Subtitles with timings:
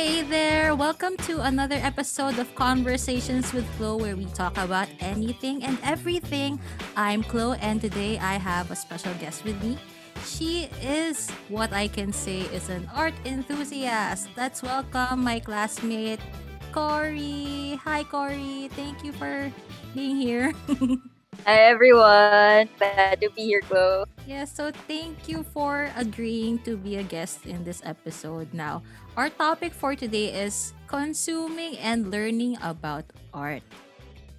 [0.00, 0.74] Hey there!
[0.74, 6.56] Welcome to another episode of Conversations with Chloe where we talk about anything and everything.
[6.96, 9.76] I'm Chloe and today I have a special guest with me.
[10.24, 14.32] She is what I can say is an art enthusiast.
[14.40, 16.24] Let's welcome my classmate,
[16.72, 17.76] Corey.
[17.84, 18.72] Hi, Corey.
[18.72, 19.52] Thank you for
[19.92, 20.56] being here.
[21.46, 24.04] Hi everyone, glad to be here, Chloe.
[24.26, 28.52] Yeah, so thank you for agreeing to be a guest in this episode.
[28.52, 28.82] Now,
[29.20, 33.04] our topic for today is consuming and learning about
[33.36, 33.60] art.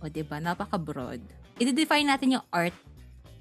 [0.01, 0.41] O, ba?
[0.41, 1.21] Napaka-broad.
[1.61, 2.73] I-define natin yung art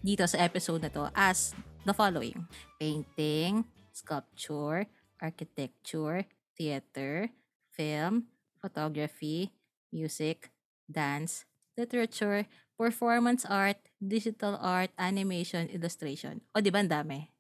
[0.04, 1.56] dito sa episode na to as
[1.88, 2.36] the following.
[2.76, 4.84] Painting, sculpture,
[5.16, 6.28] architecture,
[6.60, 7.32] theater,
[7.72, 8.28] film,
[8.60, 9.56] photography,
[9.88, 10.52] music,
[10.92, 12.44] dance, literature,
[12.76, 16.44] performance art, digital art, animation, illustration.
[16.52, 17.32] O, di ba ang dami?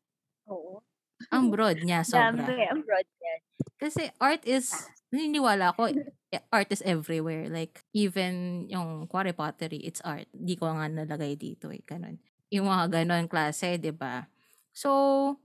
[0.48, 0.80] Oo.
[1.28, 2.48] Ang broad niya, sobra.
[2.48, 3.04] Dami, ang broad.
[3.80, 4.68] Kasi art is,
[5.08, 7.48] naniniwala ko, eh, art is everywhere.
[7.48, 10.28] Like, even yung quarry pottery, it's art.
[10.36, 12.20] Di ko nga nalagay dito eh, ganun.
[12.52, 14.28] Yung mga ganun klase, di ba?
[14.76, 15.40] So,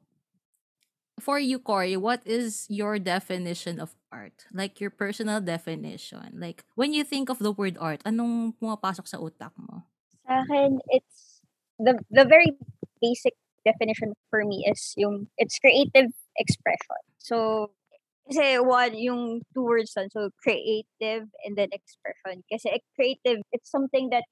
[1.20, 4.46] for you, Corey, what is your definition of art?
[4.52, 6.36] Like, your personal definition.
[6.36, 9.88] Like, when you think of the word art, anong pumapasok sa utak mo?
[10.28, 11.40] Sa akin, it's
[11.80, 12.52] the the very
[13.02, 17.02] basic definition for me is yung it's creative expression.
[17.18, 17.70] So
[18.26, 22.42] kasi one yung two words lang, so creative and then expression.
[22.50, 24.26] Kasi eh, creative it's something that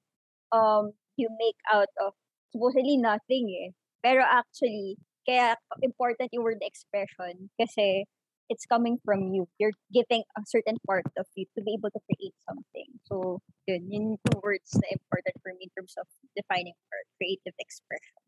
[0.50, 2.18] um you make out of
[2.50, 3.70] supposedly nothing eh.
[4.02, 5.56] Pero actually kaya
[5.86, 8.04] important yung word expression kasi
[8.52, 9.48] it's coming from you.
[9.58, 12.90] You're giving a certain part of you to be able to create something.
[13.08, 16.06] So, yun, yun two words na important for me in terms of
[16.36, 18.20] defining art, creative expression.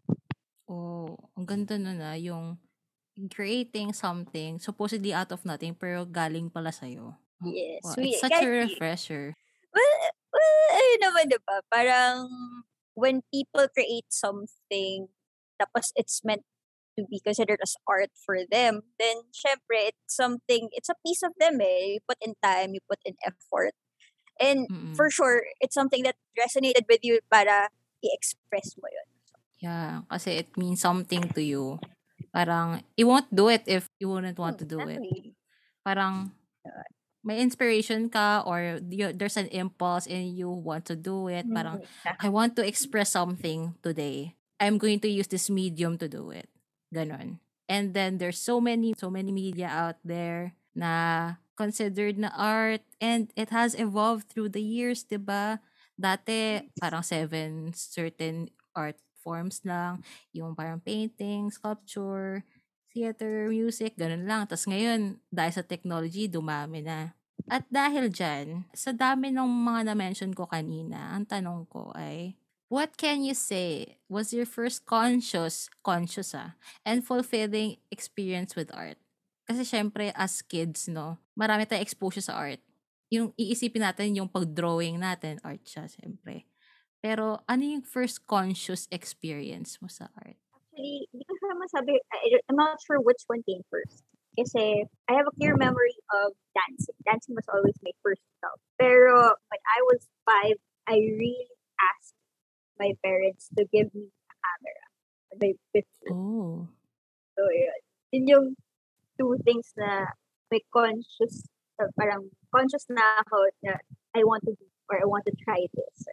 [0.66, 2.58] Oh, ang ganda na na yung
[3.32, 7.16] creating something supposedly out of nothing pero galing pala sa'yo.
[7.44, 7.84] Yes.
[7.84, 9.34] Wow, we, it's such a refresher.
[9.72, 9.96] Well,
[10.32, 11.64] well, ayun naman, di ba?
[11.68, 12.28] Parang
[12.96, 15.08] when people create something,
[15.60, 16.44] tapos it's meant
[16.96, 21.36] to be considered as art for them, then syempre, it's something, it's a piece of
[21.40, 22.00] them eh.
[22.00, 23.76] You put in time, you put in effort.
[24.40, 24.96] And Mm-mm.
[24.96, 27.72] for sure, it's something that resonated with you para
[28.04, 29.08] i-express mo yun.
[29.60, 31.80] Yeah, kasi it means something to you.
[32.36, 35.06] Parang, you won't do it if you wouldn't want to do it.
[35.86, 36.32] Parang,
[37.24, 41.48] may inspiration ka or you, there's an impulse and you want to do it.
[41.54, 42.28] Parang, Mm, exactly.
[42.28, 44.36] I want to express something today.
[44.60, 46.50] I'm going to use this medium to do it.
[46.94, 47.40] Ganon.
[47.70, 53.32] And then there's so many, so many media out there na considered na art and
[53.36, 55.60] it has evolved through the years, 'di ba?
[56.00, 62.46] Dati parang seven certain art forms lang, yung parang painting, sculpture,
[62.94, 64.46] theater, music, ganun lang.
[64.46, 67.18] Tapos ngayon, dahil sa technology, dumami na.
[67.50, 72.38] At dahil dyan, sa dami ng mga na-mention ko kanina, ang tanong ko ay,
[72.72, 78.98] what can you say was your first conscious, conscious ah, and fulfilling experience with art?
[79.46, 82.64] Kasi syempre, as kids, no, marami tayong exposure sa art.
[83.14, 86.50] Yung iisipin natin, yung pag-drawing natin, art siya, syempre.
[87.06, 90.42] Pero ano yung first conscious experience mo sa art?
[90.58, 91.94] Actually, hindi ko siya masabi,
[92.50, 94.02] I'm not sure which one came first.
[94.34, 96.98] Kasi I have a clear memory of dancing.
[97.06, 98.58] Dancing was always my first love.
[98.82, 100.58] Pero when I was five,
[100.90, 101.46] I really
[101.78, 102.18] asked
[102.82, 104.86] my parents to give me a camera.
[105.38, 106.66] I fifth Oh.
[107.38, 107.82] So, yun.
[108.18, 108.48] Yun yung
[109.22, 110.10] two things na
[110.50, 111.46] may conscious,
[111.78, 113.78] uh, parang conscious na ako na
[114.18, 116.10] I want to do or I want to try this.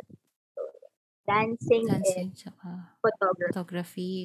[1.22, 3.50] Dancing, Dancing, and tsaka photography.
[3.54, 4.16] photography.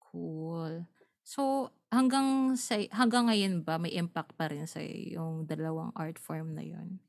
[0.00, 0.88] Cool.
[1.26, 6.56] So, hanggang sa hanggang ngayon ba may impact pa rin sa yung dalawang art form
[6.56, 7.02] na yun?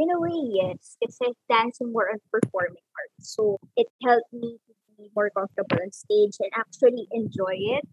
[0.00, 0.96] In a way, yes.
[0.96, 3.36] Kasi dancing more on performing arts.
[3.36, 7.84] So, it helped me to be more comfortable on stage and actually enjoy it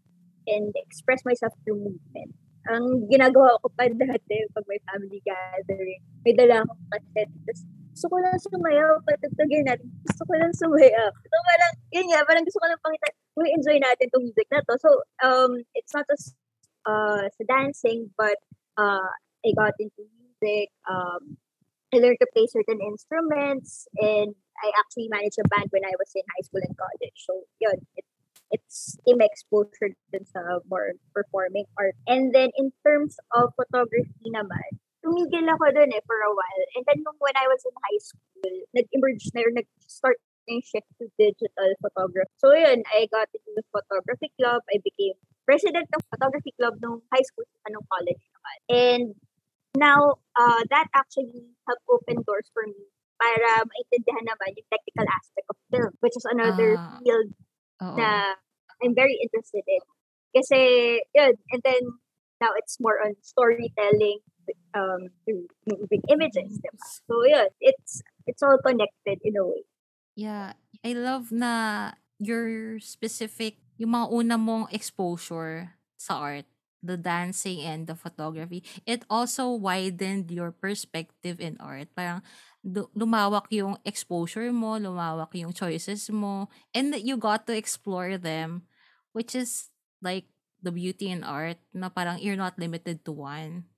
[0.47, 2.31] and express myself through movement.
[2.71, 7.33] Ang ginagawa ko pa dati pag may family gathering, may dala akong cassette.
[7.43, 7.61] Tapos,
[7.97, 9.89] gusto ko lang sumayaw, patagtagin natin.
[10.05, 11.09] Gusto ko lang sumayaw.
[11.09, 13.09] So, parang, yun nga, parang gusto ko lang pakita,
[13.41, 14.77] we enjoy natin itong music na to.
[14.77, 16.37] So, um, it's not just
[16.85, 18.37] uh, sa dancing, but
[18.77, 19.09] uh,
[19.41, 21.41] I got into music, um,
[21.89, 26.13] I learned to play certain instruments and I actually managed a band when I was
[26.13, 27.17] in high school and college.
[27.17, 28.05] So, yun, it,
[28.53, 31.97] it's my exposure dun sa more performing art.
[32.05, 36.63] And then, in terms of photography naman, tumigil ako dun eh for a while.
[36.75, 40.17] And then, nung when I was in high school, nag-emerge na, or nag-start
[40.47, 42.31] na yung shift to digital photography.
[42.39, 44.63] So, yun, I got into the photography club.
[44.71, 45.15] I became
[45.47, 48.57] president ng photography club nung high school at nung college naman.
[48.71, 49.05] And
[49.77, 52.89] Now, uh, that actually helped open doors for me
[53.21, 57.29] para maintindihan naman yung technical aspect of film, which is another Ah, field
[57.85, 57.93] oo.
[57.93, 58.33] na
[58.81, 59.85] I'm very interested in.
[60.33, 60.59] Kasi,
[61.13, 61.81] yun, and then
[62.41, 64.25] now it's more on storytelling
[64.73, 66.81] um, through moving images, diba?
[67.07, 69.63] So, yun, it's it's all connected in a way.
[70.17, 76.49] Yeah, I love na your specific, yung mga una mong exposure sa art,
[76.81, 81.89] the dancing and the photography, it also widened your perspective in art.
[81.93, 82.21] Parang
[82.65, 88.65] lumawak yung exposure mo, lumawak yung choices mo, and you got to explore them,
[89.13, 89.69] which is
[90.01, 90.25] like
[90.61, 93.69] the beauty in art, na parang you're not limited to one.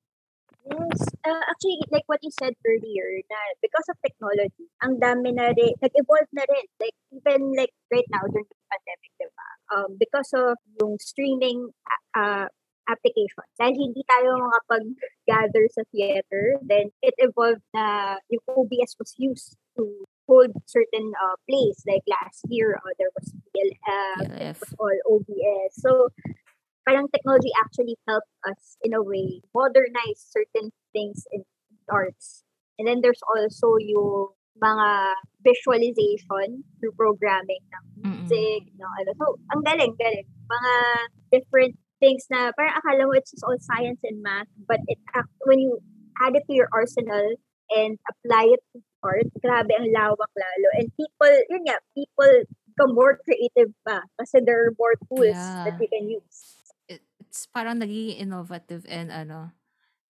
[0.70, 1.02] Yes.
[1.26, 5.74] Uh, actually, like what you said earlier, na because of technology, ang dami na rin,
[5.82, 6.66] nag-evolve na rin.
[6.78, 9.50] Like, even like right now, during the pandemic, di ba?
[9.74, 11.74] Um, because of yung streaming
[12.14, 12.48] uh,
[12.90, 19.58] application, dahil hindi tayo makapag-gather sa theater, then it evolved na yung OBS was used
[19.78, 19.86] to
[20.30, 21.82] hold certain uh, plays.
[21.90, 24.62] Like last year, uh, there was PLF.
[24.62, 25.74] was all OBS.
[25.82, 26.14] So,
[26.90, 31.46] parang technology actually helped us in a way modernize certain things in
[31.86, 32.42] arts.
[32.82, 34.90] And then there's also yung mga
[35.46, 39.10] visualization through programming ng music, ng ano.
[39.22, 40.26] So, ang galing, galing.
[40.50, 40.74] Mga
[41.30, 44.98] different things na parang akala mo it's just all science and math, but it
[45.46, 45.78] when you
[46.26, 47.38] add it to your arsenal
[47.70, 50.68] and apply it to art, grabe ang lawak lalo.
[50.82, 55.76] And people, yun nga, people become more creative pa kasi there are more tools that
[55.76, 55.80] Yeah.
[55.80, 56.59] we can use.
[57.30, 59.54] It- it's parang nagiging innovative and ano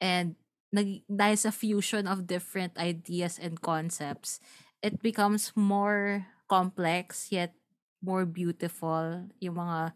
[0.00, 0.36] and
[0.72, 4.38] nag, dahil sa fusion of different ideas and concepts
[4.82, 7.54] it becomes more complex yet
[8.00, 9.28] more beautiful.
[9.44, 9.92] Yung mga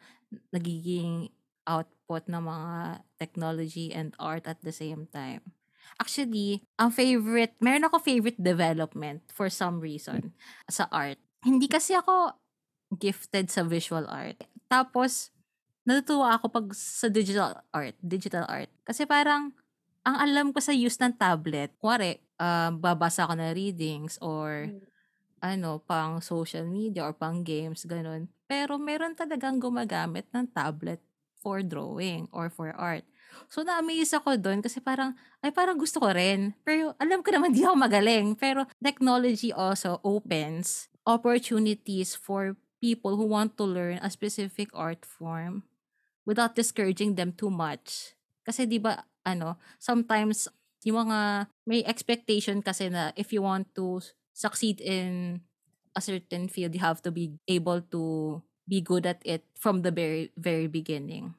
[0.52, 1.32] nagiging
[1.64, 5.40] output ng mga technology and art at the same time.
[6.00, 10.36] Actually ang favorite meron ako favorite development for some reason
[10.70, 11.18] sa art.
[11.44, 12.36] Hindi kasi ako
[12.94, 14.44] gifted sa visual art.
[14.70, 15.33] Tapos
[15.84, 18.68] natutuwa ako pag sa digital art, digital art.
[18.84, 19.52] Kasi parang,
[20.04, 24.80] ang alam ko sa use ng tablet, kuwari, ah, babasa ako ng readings or Mm.
[25.44, 28.32] ano, pang social media or pang games, ganun.
[28.48, 31.00] Pero meron talagang gumagamit ng tablet
[31.36, 33.04] for drawing or for art.
[33.52, 35.12] So, na-amaze ako doon kasi parang,
[35.44, 36.56] ay parang gusto ko rin.
[36.64, 38.32] Pero alam ko naman di ako magaling.
[38.40, 45.64] Pero technology also opens opportunities for people who want to learn a specific art form
[46.24, 48.16] without discouraging them too much.
[48.44, 50.48] Kasi 'di ba ano, sometimes
[50.84, 54.04] yung mga may expectation kasi na if you want to
[54.36, 55.40] succeed in
[55.96, 59.92] a certain field, you have to be able to be good at it from the
[59.92, 61.32] very very beginning.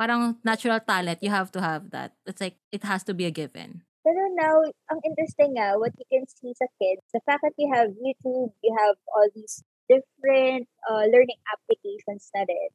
[0.00, 2.16] Parang natural talent, you have to have that.
[2.24, 3.84] It's like it has to be a given.
[4.00, 7.68] Pero now, ang interesting nga, what you can see sa kids, the fact that you
[7.68, 12.70] have YouTube, you have all these different uh, learning applications na rin.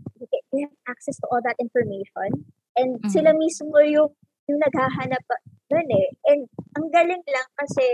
[0.51, 2.51] You have access to all that information.
[2.75, 3.07] And Mhm.
[3.07, 4.11] sila mismo yung,
[4.51, 5.23] yung naghahanap
[5.71, 6.09] dun eh.
[6.27, 7.87] And ang galing lang kasi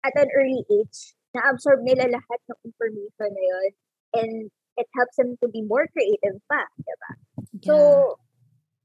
[0.00, 3.70] at an early age, na-absorb nila lahat ng information na yun.
[4.16, 4.32] And
[4.80, 6.64] it helps them to be more creative pa.
[6.80, 7.10] Diba?
[7.64, 7.74] So,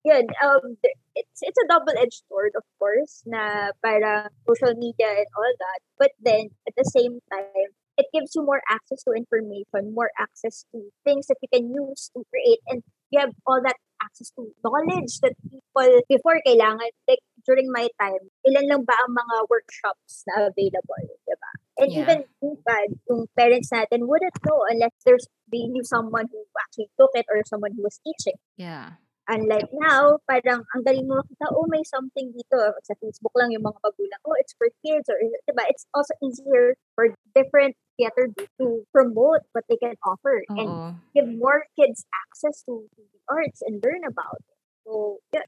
[0.03, 0.77] yun, um,
[1.15, 5.79] it's it's a double-edged sword, of course, na para social media and all that.
[5.99, 10.65] But then, at the same time, it gives you more access to information, more access
[10.73, 12.81] to things that you can use to create, and
[13.13, 18.23] you have all that access to knowledge that people before kailangan, like during my time,
[18.49, 21.51] ilan lang ba ang mga workshops na available, diba?
[21.77, 22.01] And Yeah.
[22.01, 22.19] even
[22.65, 27.29] bad, yung parents natin wouldn't know unless there's they knew someone who actually took it
[27.29, 28.39] or someone who was teaching.
[28.57, 28.97] yeah.
[29.29, 32.57] Unlike now, parang ang galing mo makita, oh, may something dito.
[32.83, 35.07] Sa Facebook lang yung mga magulang, oh, it's for kids.
[35.07, 35.63] Or, diba?
[35.69, 40.89] It's also easier for different theater groups to promote what they can offer and Oo.
[41.13, 44.57] give more kids access to, to the arts and learn about it.
[44.83, 45.45] So, yeah,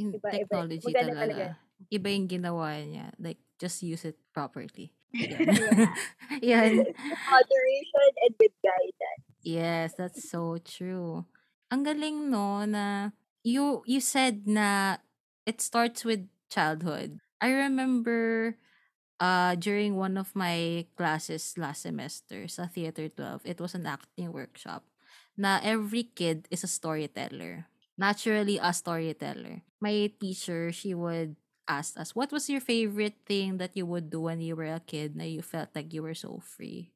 [0.00, 0.32] Yung Iba, iba.
[0.32, 1.20] technology Maganda talaga.
[1.20, 1.46] talaga.
[1.92, 3.06] Iba yung ginawa niya.
[3.20, 4.96] Like, just use it properly.
[5.12, 5.44] Yan.
[5.52, 5.84] yeah.
[6.40, 6.72] Yan.
[6.80, 6.96] with
[7.28, 9.22] moderation and with guidance.
[9.44, 11.26] Yes, that's so true.
[11.72, 15.00] Ang galing no na you you said na
[15.48, 17.16] it starts with childhood.
[17.40, 18.60] I remember
[19.16, 24.36] uh during one of my classes last semester sa Theater 12, it was an acting
[24.36, 24.84] workshop
[25.32, 27.64] na every kid is a storyteller.
[27.96, 29.64] Naturally a storyteller.
[29.80, 34.28] My teacher, she would ask us, what was your favorite thing that you would do
[34.28, 36.92] when you were a kid na you felt like you were so free?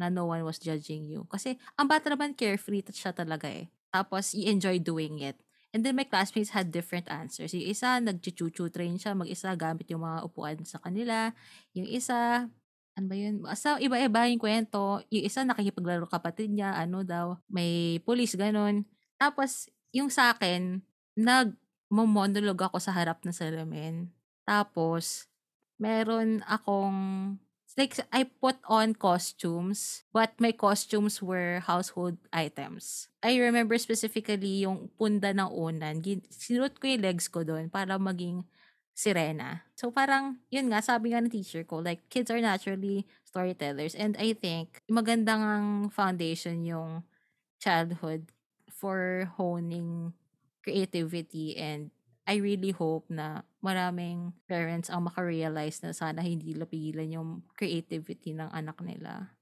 [0.00, 1.28] na no one was judging you.
[1.28, 3.68] Kasi ang bata naman carefree siya talaga eh.
[3.90, 5.38] Tapos you enjoy doing it.
[5.70, 7.54] And then my classmates had different answers.
[7.54, 9.14] Yung isa, nag-chuchu train siya.
[9.14, 11.30] Mag-isa, gamit yung mga upuan sa kanila.
[11.78, 12.50] Yung isa,
[12.98, 13.38] ano ba yun?
[13.38, 14.98] Basta iba-iba yung kwento.
[15.14, 16.74] Yung isa, nakikipaglaro kapatid niya.
[16.74, 18.82] Ano daw, may police, ganun.
[19.14, 20.82] Tapos, yung sa akin,
[21.14, 24.10] nag-monologue ako sa harap ng salamin.
[24.42, 25.30] Tapos,
[25.78, 27.38] meron akong
[27.80, 33.08] like I put on costumes, but my costumes were household items.
[33.24, 36.04] I remember specifically yung punda ng unan.
[36.28, 38.44] Sinunod ko yung legs ko doon para maging
[38.92, 39.64] sirena.
[39.80, 43.96] So parang, yun nga, sabi nga ng teacher ko, like, kids are naturally storytellers.
[43.96, 47.08] And I think, magandang foundation yung
[47.56, 48.28] childhood
[48.68, 50.12] for honing
[50.60, 51.88] creativity and
[52.30, 58.46] I really hope na maraming parents ang makarealize na sana hindi lapilan yung creativity ng
[58.54, 59.34] anak nila.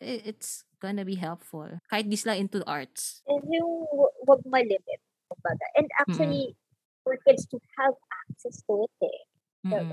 [0.00, 1.68] It's gonna be helpful.
[1.92, 3.20] Kahit di sila into arts.
[3.28, 3.84] And yung
[4.24, 5.04] wag malimit.
[5.28, 5.66] Kumbaga.
[5.76, 7.04] And actually, mm-hmm.
[7.04, 7.92] for kids to have
[8.24, 9.20] access to it eh.
[9.68, 9.92] Mm-hmm.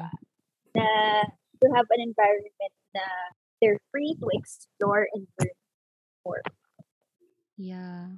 [0.80, 0.88] Na
[1.60, 3.06] to have an environment na
[3.60, 5.60] they're free to explore and learn
[6.24, 6.44] more.
[7.60, 8.16] Yeah.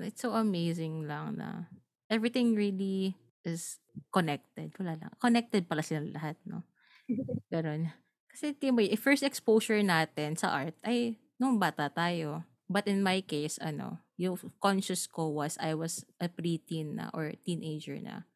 [0.00, 1.68] It's so amazing lang na
[2.10, 3.80] everything really is
[4.12, 4.72] connected.
[4.76, 5.12] Wala lang.
[5.20, 6.64] Connected pala sila lahat, no?
[7.52, 7.92] Ganun.
[8.28, 12.44] Kasi, timo, first exposure natin sa art ay nung bata tayo.
[12.68, 17.32] But in my case, ano, yung conscious ko was I was a preteen na or
[17.40, 18.28] teenager na.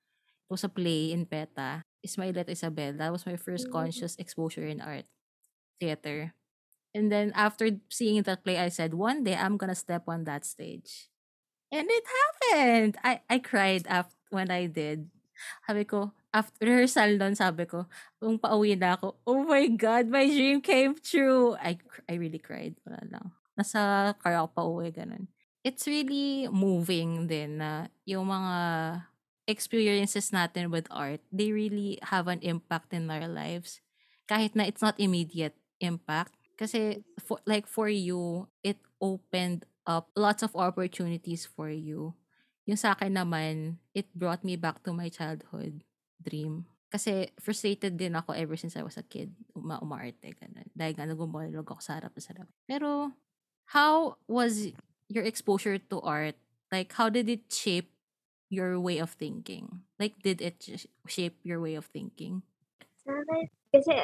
[0.49, 1.85] It was a play in PETA.
[2.01, 2.97] Ismailet Isabel.
[2.97, 3.73] That was my first mm.
[3.77, 5.05] conscious exposure in art.
[5.77, 6.33] Theater.
[6.97, 10.45] And then after seeing that play, I said, one day I'm gonna step on that
[10.45, 11.12] stage.
[11.73, 13.01] And it happened.
[13.01, 15.09] I I cried after when I did.
[15.65, 17.89] Sabi ko, after rehearsal nun, sabi ko,
[18.21, 21.57] kung pauwi na ako, oh my God, my dream came true.
[21.57, 22.77] I I really cried.
[22.85, 23.27] Wala lang.
[23.57, 25.33] Nasa car ako pauwi, ganun.
[25.65, 28.55] It's really moving din na yung mga
[29.47, 33.83] experiences natin with art, they really have an impact in our lives.
[34.31, 36.35] Kahit na it's not immediate impact.
[36.55, 42.15] Kasi, for, like for you, it opened up lots of opportunities for you.
[42.67, 45.83] Yung sa akin naman, it brought me back to my childhood
[46.23, 46.67] dream.
[46.93, 49.33] Kasi frustrated din ako ever since I was a kid.
[49.57, 50.69] Uma umarte, ganun.
[50.77, 52.49] Dahil nga nagumolog ako sa harap sa harap.
[52.69, 53.11] Pero,
[53.73, 54.71] how was
[55.09, 56.37] your exposure to art?
[56.71, 57.91] Like, how did it shape
[58.53, 59.89] your way of thinking?
[59.97, 60.61] Like, did it
[61.09, 62.45] shape your way of thinking?
[63.09, 63.97] Sa akin, kasi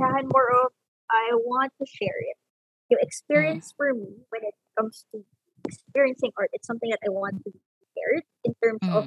[0.00, 0.72] sa akin more of,
[1.12, 2.40] I want to share it.
[2.88, 3.76] Yung experience mm.
[3.76, 5.24] for me when it comes to
[5.64, 7.60] experiencing art, it's something that I want to be
[7.94, 8.96] shared in terms mm.
[8.96, 9.04] of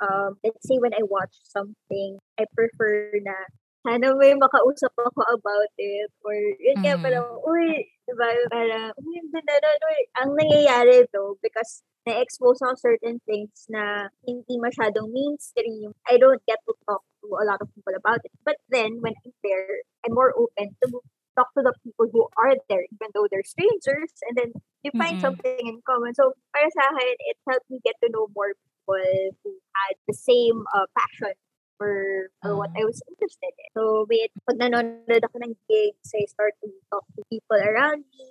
[0.00, 3.36] um let's say when I watch something, I prefer na
[3.86, 7.02] sana may makausap ako about it or yun mm.
[7.06, 13.18] parang, uy, diba, parang, uy, hindi na, uy, ang nangyayari to because na-expose ako certain
[13.26, 15.90] things na hindi masyadong mainstream.
[16.06, 18.30] I don't get to talk to a lot of people about it.
[18.46, 21.02] But then, when I'm there, I'm more open to
[21.36, 24.50] talk to the people who are there, even though they're strangers, and then
[24.82, 25.28] you find mm-hmm.
[25.28, 26.16] something in common.
[26.16, 29.04] So, para sa akin, it helped me get to know more people
[29.44, 31.36] who had the same uh, passion
[31.76, 33.68] for, for uh what I was interested in.
[33.76, 38.30] So, with, pag nanonood ako ng gigs, I start to talk to people around me.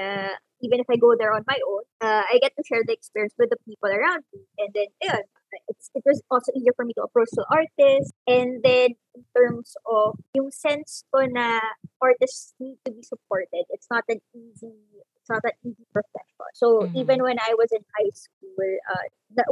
[0.00, 2.92] Uh, even if I go there on my own, uh, I get to share the
[2.92, 4.44] experience with the people around me.
[4.58, 5.24] And then, yeah,
[5.68, 8.12] it's, it was also easier for me to approach the artists.
[8.26, 11.60] And then, in terms of yung sense ko na
[12.00, 14.74] artists need to be supported, it's not an easy,
[15.18, 16.38] it's not an easy profession.
[16.54, 16.96] So, mm-hmm.
[16.96, 19.42] even when I was in high school, uh, na,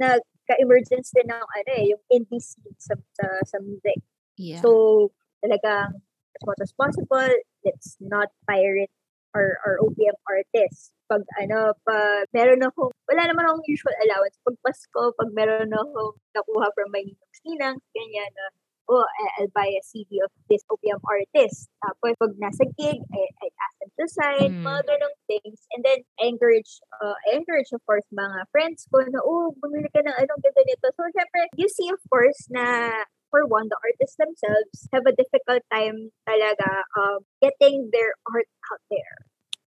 [0.00, 4.00] nagka-emergence din ng ano eh, yung indie scene sa, sa, sa music.
[4.40, 4.64] Yeah.
[4.64, 5.12] So,
[5.44, 6.00] talagang
[6.38, 7.30] as much as possible,
[7.64, 8.90] let's not pirate
[9.34, 14.36] or, or OPM artists pag ano, pag meron ako, wala naman akong usual allowance.
[14.44, 18.46] Pag Pasko, pag meron ako nakuha from my ninong sinang, ganyan na,
[18.88, 19.04] oh,
[19.40, 21.68] I'll buy a CD of this OPM artist.
[21.80, 24.64] Tapos pag nasa gig, I, I ask them to sign, mm.
[24.64, 25.64] mga ganong things.
[25.72, 29.88] And then, I encourage, uh, I encourage, of course, mga friends ko na, oh, bumili
[29.92, 30.88] ka ng anong ganda nito.
[30.92, 35.62] So, syempre, you see, of course, na for one, the artists themselves have a difficult
[35.72, 39.16] time talaga um, getting their art out there.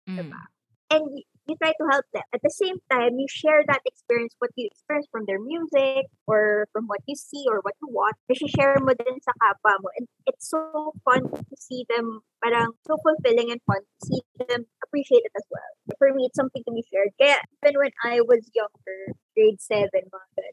[0.09, 0.17] Mm.
[0.19, 0.43] Diba?
[0.91, 1.05] and
[1.47, 2.23] you try to help them.
[2.35, 6.69] At the same time, you share that experience, what you experience from their music or
[6.73, 8.17] from what you see or what you watch.
[8.29, 9.89] Kasi share mo din sa kapwa mo.
[9.97, 14.69] And it's so fun to see them, parang so fulfilling and fun to see them
[14.85, 15.73] appreciate it as well.
[15.97, 17.17] For me, it's something to be shared.
[17.17, 20.45] Kaya even when I was younger, grade 7, mga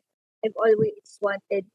[0.46, 1.66] I've always wanted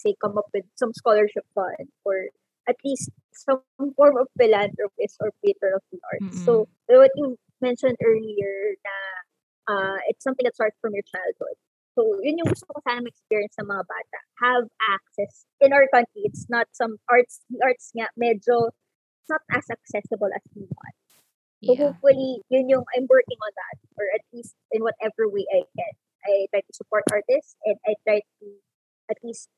[0.00, 2.32] say come up with some scholarship fund or
[2.68, 3.62] at least some
[3.96, 6.36] form of philanthropist or paper of the arts.
[6.36, 6.44] Mm-hmm.
[6.44, 8.96] So what you mentioned earlier na
[9.68, 11.56] uh, it's something that starts from your childhood.
[11.98, 14.18] So yun yung gusto ko sana ma-experience ng mga bata.
[14.40, 15.44] Have access.
[15.60, 18.72] In our country, it's not some arts, the arts nga, medyo,
[19.20, 20.96] it's not as accessible as we want.
[21.60, 21.92] So, Yeah.
[21.92, 23.76] hopefully, yun yung, I'm working on that.
[24.00, 25.92] Or at least in whatever way I can.
[26.24, 28.46] I try to support artists and I try to
[29.12, 29.52] at least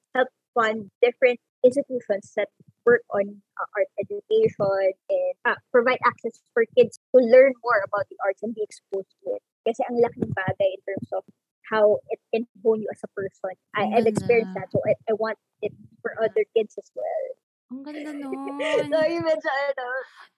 [0.55, 2.49] fund different institutions that
[2.85, 8.07] work on uh, art education and uh, provide access for kids to learn more about
[8.11, 9.43] the arts and be exposed to it.
[9.63, 11.23] Kasi ang laking bagay in terms of
[11.71, 13.55] how it can hone you as a person.
[13.79, 14.67] I, I've experienced ganda.
[14.67, 17.25] that, so I, I want it for other kids as well.
[17.73, 19.09] Ang ganda so, nun.
[19.09, 19.87] yung medyo ano,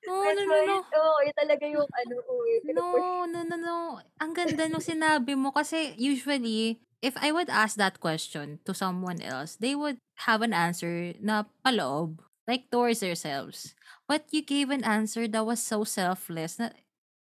[0.04, 0.76] No, no, no, no.
[0.84, 2.14] oo, yun talaga yung ano,
[2.62, 3.00] pinupush.
[3.00, 3.76] No, no, no, no.
[4.20, 9.20] Ang ganda nung sinabi mo kasi usually, if I would ask that question to someone
[9.20, 13.76] else, they would have an answer na paloob, like towards themselves.
[14.08, 16.72] But you gave an answer that was so selfless na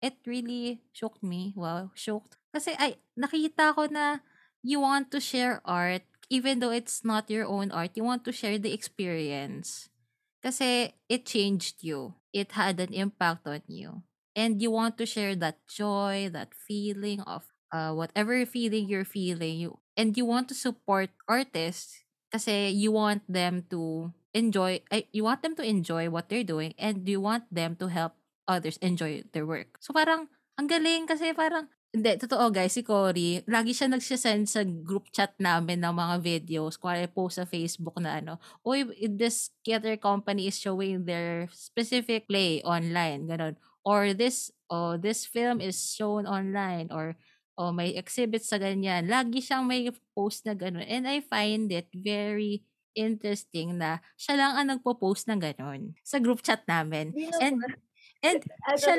[0.02, 1.54] it really shocked me.
[1.54, 2.42] Wow, shocked.
[2.50, 4.26] Kasi ay, nakita ko na
[4.66, 6.02] you want to share art
[6.34, 7.94] even though it's not your own art.
[7.94, 9.94] You want to share the experience.
[10.42, 12.18] Kasi it changed you.
[12.34, 14.02] It had an impact on you.
[14.38, 19.58] And you want to share that joy, that feeling of uh, whatever feeling you're feeling.
[19.58, 24.82] You, and you want to support artists kasi you want them to enjoy,
[25.12, 28.14] you want them to enjoy what they're doing and you want them to help
[28.48, 29.80] others enjoy their work.
[29.80, 34.62] So parang, ang galing kasi parang, hindi, totoo guys, si Cory, lagi siya nagsisend sa
[34.62, 39.96] group chat namin ng mga videos, kuwari post sa Facebook na ano, uy, this theater
[39.98, 43.56] company is showing their specific play online, ganun.
[43.88, 47.16] Or this, oh, this film is shown online, or
[47.58, 49.10] oh, may exhibit sa ganyan.
[49.10, 50.86] Lagi siyang may post na ganun.
[50.86, 52.64] And I find it very
[52.98, 57.14] interesting na siya lang ang nagpo-post ng ganun sa group chat namin.
[57.42, 57.62] And
[58.26, 58.42] and
[58.78, 58.98] siya,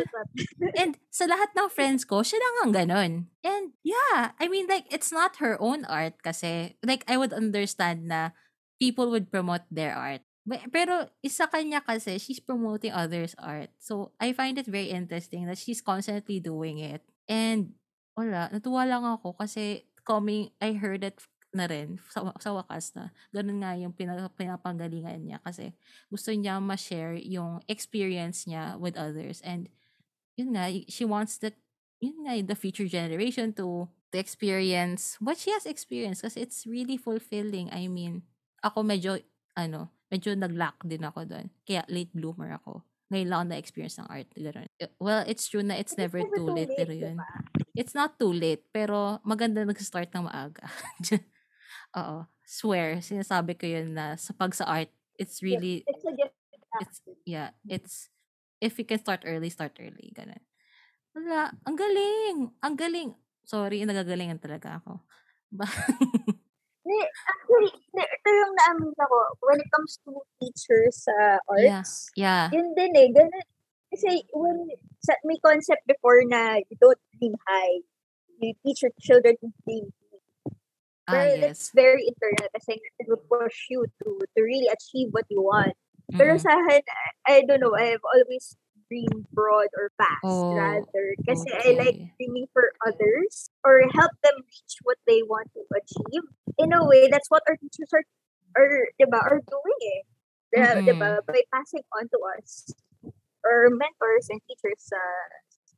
[0.78, 3.12] and sa lahat ng friends ko, siya lang ang ganun.
[3.42, 8.06] And yeah, I mean like it's not her own art kasi like I would understand
[8.06, 8.30] na
[8.78, 10.22] people would promote their art.
[10.46, 13.74] But- Pero isa kanya kasi she's promoting others' art.
[13.82, 17.02] So I find it very interesting that she's constantly doing it.
[17.26, 17.74] And
[18.18, 21.22] wala, natuwa lang ako kasi coming, I heard it
[21.54, 25.72] na rin sa, sa wakas na ganun nga yung pina- pinapanggalingan niya kasi
[26.12, 29.70] gusto niya ma-share yung experience niya with others and
[30.36, 31.52] yun nga, she wants the,
[32.00, 36.96] yun nga, the future generation to, to experience what she has experienced kasi it's really
[36.96, 37.68] fulfilling.
[37.74, 38.22] I mean,
[38.62, 39.18] ako medyo,
[39.58, 41.50] ano, medyo nag-lack din ako doon.
[41.66, 42.86] Kaya late bloomer ako.
[43.10, 44.28] Ngayon lang na-experience ng art.
[44.36, 44.68] Ganun.
[45.00, 47.16] Well, it's true na it's But never too late, pero di yun.
[47.16, 47.24] ba?
[47.78, 50.66] It's not too late, pero maganda nag-start ng maaga.
[51.98, 52.26] Oo.
[52.42, 56.34] Swear, sinasabi ko yun na sa pag sa art, it's Yeah, really, It's a gift.
[56.82, 58.10] it's, yeah, it's,
[58.58, 60.10] if you can start early, start early.
[60.10, 60.42] Ganun.
[61.14, 62.50] Wala, ang galing!
[62.66, 63.10] Ang galing!
[63.46, 65.06] Sorry, nagagalingan talaga ako.
[67.28, 69.16] Actually, ito yung naamin ako.
[69.44, 73.08] When it comes to teachers sa yeah, arts, yeah, yun din eh.
[73.12, 73.46] Ganun.
[73.88, 74.68] Kasi when,
[75.00, 77.80] sa, may concept before na you don't dream high.
[78.38, 80.22] You teach your children to dream big.
[81.08, 81.74] ah, Pero that's yes.
[81.74, 85.74] very internal kasi it will push you to to really achieve what you want.
[86.14, 86.44] Pero Mm-mm.
[86.44, 88.56] sa akin, I, I don't know, I've always
[88.88, 91.06] dreamed broad or fast Oh, rather.
[91.26, 96.24] Kasi I like dreaming for others or help them reach what they want to achieve.
[96.56, 98.06] In a way, that's what our teachers are,
[98.56, 100.02] are, diba, are doing eh.
[100.56, 100.88] Mm-mm.
[100.88, 102.72] diba, by passing on to us
[103.44, 105.00] or mentors and teachers sa,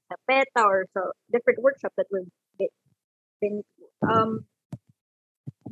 [0.08, 2.28] sa PETA or sa different workshops that we've
[3.40, 3.62] been,
[4.02, 4.44] um,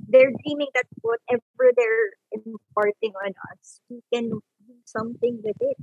[0.08, 5.76] they're dreaming that whatever they're imparting on us, we can do something with it.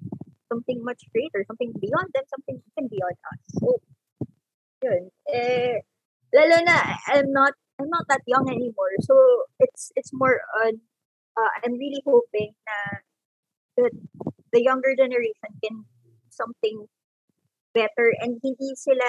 [0.52, 3.42] Something much greater, something beyond them, something even beyond us.
[3.60, 3.82] So,
[4.84, 5.10] yun.
[5.34, 5.82] Eh,
[6.34, 8.94] lalo na, I'm not, I'm not that young anymore.
[9.02, 9.16] So,
[9.60, 10.82] it's, it's more on,
[11.36, 12.54] uh, I'm really hoping
[13.76, 13.92] that
[14.54, 15.86] the younger generation can
[16.36, 16.88] something
[17.74, 19.08] better and hindi sila,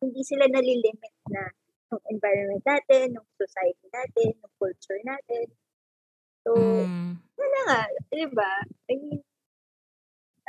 [0.00, 1.44] hindi sila nalilimit na
[1.92, 5.46] ng environment natin, ng society natin, ng culture natin.
[6.44, 7.18] So, Mm.
[7.38, 7.82] wala nga,
[8.12, 8.52] di ba?
[8.90, 9.20] I mean,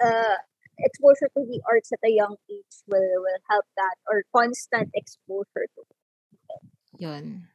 [0.04, 0.36] uh,
[0.80, 5.68] exposure to the arts at a young age will will help that or constant exposure
[5.76, 5.82] to
[6.98, 7.48] Yun.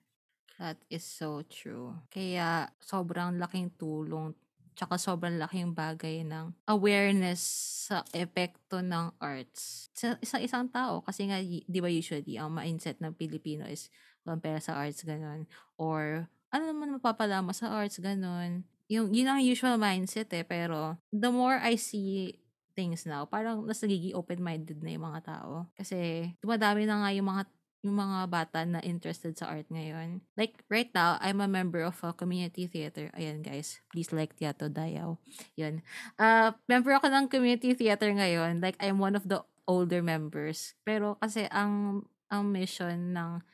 [0.58, 1.94] That is so true.
[2.10, 4.34] Kaya sobrang laking tulong
[4.78, 7.42] tsaka sobrang laking bagay ng awareness
[7.90, 9.90] sa epekto ng arts.
[9.90, 13.90] Sa isang isang tao kasi nga di ba usually ang mindset ng Pilipino is
[14.22, 19.28] walang pera sa arts ganon or ano naman mapapala mo sa arts ganon yung yun
[19.28, 22.38] ang usual mindset eh pero the more I see
[22.78, 25.66] things now parang mas nagiging open-minded na yung mga tao.
[25.74, 27.42] Kasi dumadami na nga yung mga
[27.82, 30.18] yung mga bata na interested sa art ngayon.
[30.34, 33.10] Like, right now, I'm a member of a community theater.
[33.14, 33.78] Ayan, guys.
[33.94, 35.14] Please like Teatro Dayaw.
[35.54, 35.86] Yun.
[36.18, 38.58] Uh, member ako ng community theater ngayon.
[38.58, 40.74] Like, I'm one of the older members.
[40.82, 43.44] Pero kasi ang ang mission ng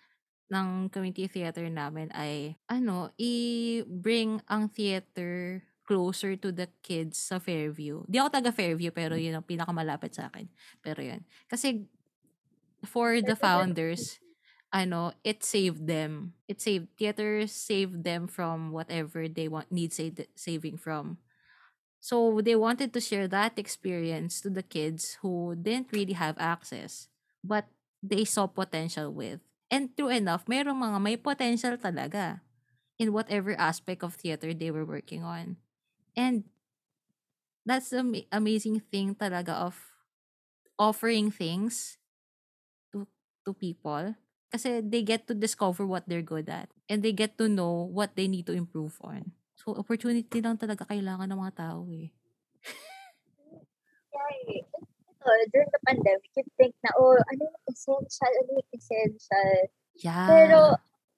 [0.55, 8.07] ng community theater namin ay ano, i-bring ang theater closer to the kids sa Fairview.
[8.09, 10.49] Di ako taga Fairview pero yun ang pinakamalapit sa akin.
[10.81, 11.21] Pero yun.
[11.45, 11.85] Kasi
[12.85, 14.21] for the founders,
[14.73, 16.35] ano, it saved them.
[16.49, 21.19] It saved theater saved them from whatever they want need sa- saving from.
[22.01, 27.09] So they wanted to share that experience to the kids who didn't really have access,
[27.43, 27.67] but
[28.03, 29.41] they saw potential with.
[29.71, 32.43] And true enough, mayroong mga may potential talaga
[32.99, 35.59] in whatever aspect of theater they were working on.
[36.17, 36.45] And
[37.67, 39.77] that's the ama- amazing thing talaga of
[40.79, 41.99] offering things
[43.45, 44.17] to people
[44.51, 48.15] kasi they get to discover what they're good at and they get to know what
[48.17, 49.33] they need to improve on.
[49.59, 52.11] So opportunity lang talaga kailangan ng mga tao eh.
[54.15, 54.63] Yeah,
[55.11, 59.57] ito, during the pandemic, you think na, oh, ano yung essential, ano yung essential.
[59.99, 60.29] Yeah.
[60.31, 60.59] Pero,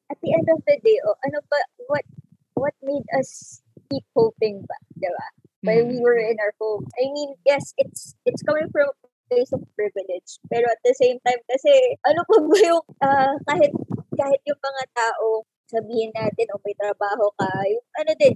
[0.09, 1.61] at the end of the day, oh, ano ba,
[1.91, 2.07] what,
[2.55, 3.61] what made us
[3.93, 5.27] keep hoping ba, di ba?
[5.67, 6.05] While we Mm.
[6.07, 6.87] were in our home.
[6.97, 8.95] I mean, yes, it's, it's coming from
[9.29, 10.39] place of privilege.
[10.51, 11.73] Pero at the same time, kasi,
[12.07, 13.73] ano pa ba yung, ah, kahit,
[14.17, 18.35] kahit yung mga tao, sabihin natin, o may trabaho ka, yung ano din,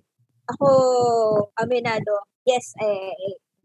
[0.51, 0.69] ako,
[1.63, 3.15] aminado, yes, I,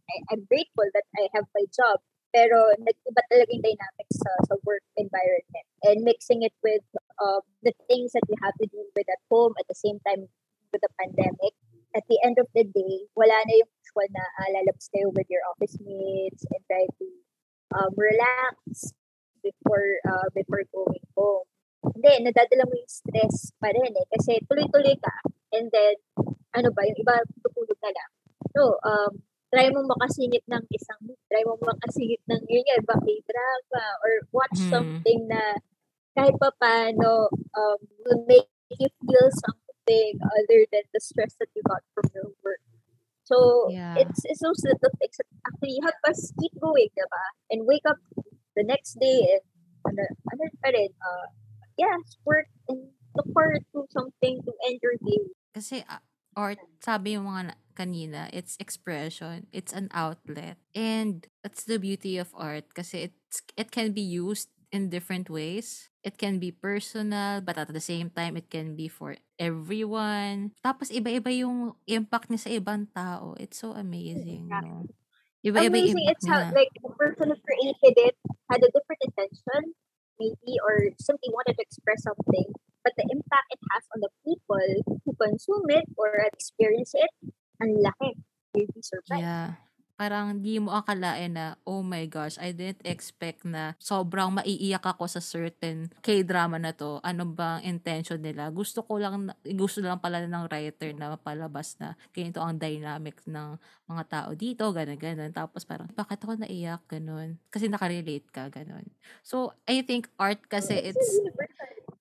[0.05, 1.97] I, I'm grateful that I have my job.
[2.35, 5.67] Pero nag-iba talaga yung dynamics sa, sa work environment.
[5.87, 6.83] And mixing it with
[7.23, 10.27] um, the things that you have to deal with at home at the same time
[10.75, 11.55] with the pandemic.
[11.95, 15.27] At the end of the day, wala na yung usual na uh, lalabas kayo with
[15.31, 17.07] your office mates and try to
[17.71, 18.91] um, relax
[19.39, 21.47] before uh, before going home.
[21.85, 24.05] Hindi, nadadala mo yung stress pa rin eh.
[24.11, 25.15] Kasi tuloy-tuloy ka.
[25.53, 25.95] And then,
[26.51, 28.11] ano ba, yung iba tutulog na lang.
[28.51, 29.21] So, um,
[29.53, 34.57] try mo makasingit ng isang, try mo makasingit ng yun yan, iba drama or watch
[34.59, 34.71] Mhm.
[34.73, 35.61] something na
[36.17, 41.61] kahit pa paano um, will make you feel something other than the stress that you
[41.63, 42.59] got from your work.
[43.25, 43.97] So, Yeah.
[43.97, 47.25] it's, it's those little things that actually help us keep going, diba?
[47.49, 47.97] And wake up
[48.55, 49.43] the next day and
[49.85, 51.27] ano, ano pa rin, uh,
[51.77, 55.23] yeah, work and look forward to something to end your day.
[55.53, 56.01] Kasi ah,
[56.35, 60.57] art, sabi yung mga na- kanina, it's expression, it's an outlet.
[60.73, 65.87] And that's the beauty of art kasi it's, it can be used in different ways.
[66.03, 70.53] It can be personal, but at the same time, it can be for everyone.
[70.61, 73.33] Tapos iba-iba yung impact niya sa ibang tao.
[73.39, 74.85] It's so amazing, no?
[75.41, 76.53] Iba-iba Amazing, impact it's how, niya.
[76.53, 78.15] like, the person who created it
[78.51, 79.73] had a different intention,
[80.21, 82.53] maybe, or simply wanted to express something,
[82.85, 87.09] but the impact it has on the people who consume it or experience it,
[87.57, 88.21] ang laki.
[88.53, 89.25] You'd be surprised.
[89.25, 89.64] Yeah.
[89.95, 95.07] Parang di mo akalain na, oh my gosh, I didn't expect na sobrang maiiyak ako
[95.07, 96.99] sa certain K-drama na to.
[96.99, 98.51] Ano bang intention nila?
[98.51, 103.55] Gusto ko lang, gusto lang pala ng writer na mapalabas na ganito ang dynamics ng
[103.87, 105.31] mga tao dito, ganun, ganun.
[105.31, 106.83] Tapos parang, bakit ako naiyak?
[106.91, 107.39] Ganun.
[107.47, 108.83] Kasi nakarelate ka, ganun.
[109.23, 111.07] So, I think art kasi It's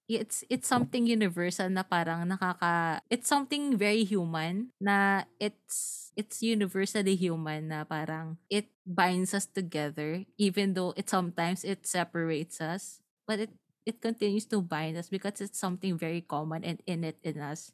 [0.08, 7.16] it's it's something universal na parang nakaka it's something very human na it's it's universally
[7.16, 13.40] human na parang it binds us together even though it sometimes it separates us but
[13.40, 13.52] it
[13.84, 17.72] it continues to bind us because it's something very common and in it in us.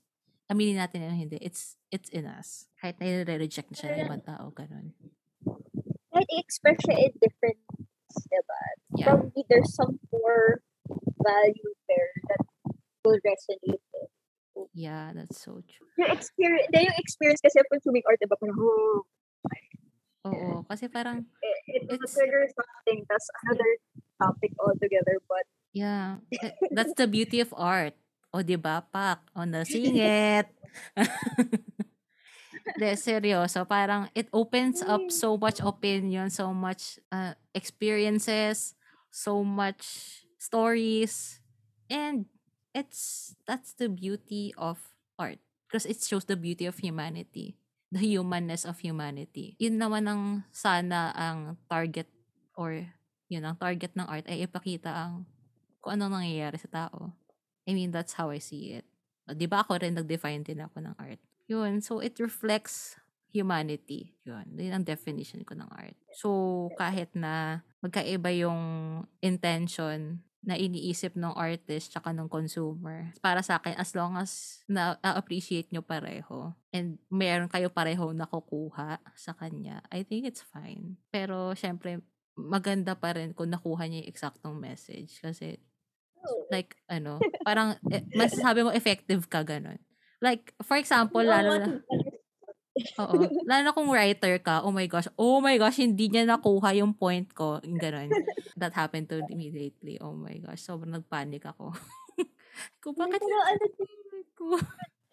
[0.51, 2.67] Aminin natin na hindi it's it's in us.
[2.83, 4.91] Kahit na reject na siya ng ibang tao ganun.
[6.11, 7.59] Kahit i-express siya in different
[8.11, 8.61] diba?
[8.99, 9.07] yeah.
[9.07, 10.67] Probably there's some core
[11.23, 12.43] value there that
[13.05, 14.09] will resonate with.
[14.75, 18.37] yeah that's so true Yung experience, yung experience kasi of consuming art, diba?
[18.37, 19.05] Parang, oh,
[20.29, 23.05] oo kasi parang it, it a It's- trigger something.
[23.09, 23.71] That's another
[24.21, 25.17] topic altogether.
[25.29, 27.95] But Yeah, th- that's the beauty of art.
[28.35, 29.23] O, di ba, Pak?
[29.39, 30.51] O, nasingit.
[32.81, 33.63] De, seryoso.
[33.67, 38.75] Parang it opens up so much opinion, so much uh, experiences,
[39.11, 41.45] so much stories.
[41.93, 42.25] And
[42.73, 44.81] it's, that's the beauty of
[45.21, 45.39] art.
[45.69, 47.61] Because it shows the beauty of humanity.
[47.93, 49.55] The humanness of humanity.
[49.61, 52.09] Yun naman ang sana ang target
[52.57, 52.89] or
[53.29, 55.29] yun ang target ng art ay ipakita ang
[55.83, 57.13] kung ano nangyayari sa tao.
[57.67, 58.87] I mean, that's how I see it.
[59.31, 61.21] Di ba ako rin nag-define din ako ng art?
[61.47, 62.99] Yun, so it reflects
[63.31, 64.15] humanity.
[64.27, 65.95] Yun, yun ang definition ko ng art.
[66.15, 66.29] So,
[66.75, 68.61] kahit na magkaiba yung
[69.23, 73.13] intention na iniisip ng artist tsaka ng consumer.
[73.21, 79.33] Para sa akin, as long as na-appreciate nyo pareho and mayroon kayo pareho nakukuha sa
[79.37, 80.97] kanya, I think it's fine.
[81.13, 82.01] Pero, syempre,
[82.41, 85.21] maganda pa rin kung nakuha niya yung eksaktong message.
[85.21, 85.61] Kasi,
[86.49, 89.77] like, ano, parang, eh, masasabi mo effective ka, ganun.
[90.21, 91.69] Like, for example, lalo na,
[93.03, 93.27] Oo.
[93.49, 96.95] Lalo na kung writer ka, oh my gosh, oh my gosh, hindi niya nakuha yung
[96.95, 97.59] point ko.
[97.67, 98.11] Yung ganun.
[98.61, 99.99] That happened to me lately.
[99.99, 101.75] Oh my gosh, sobrang nagpanic ako.
[102.83, 103.65] kung bakit Pero ano,
[104.37, 104.47] ko?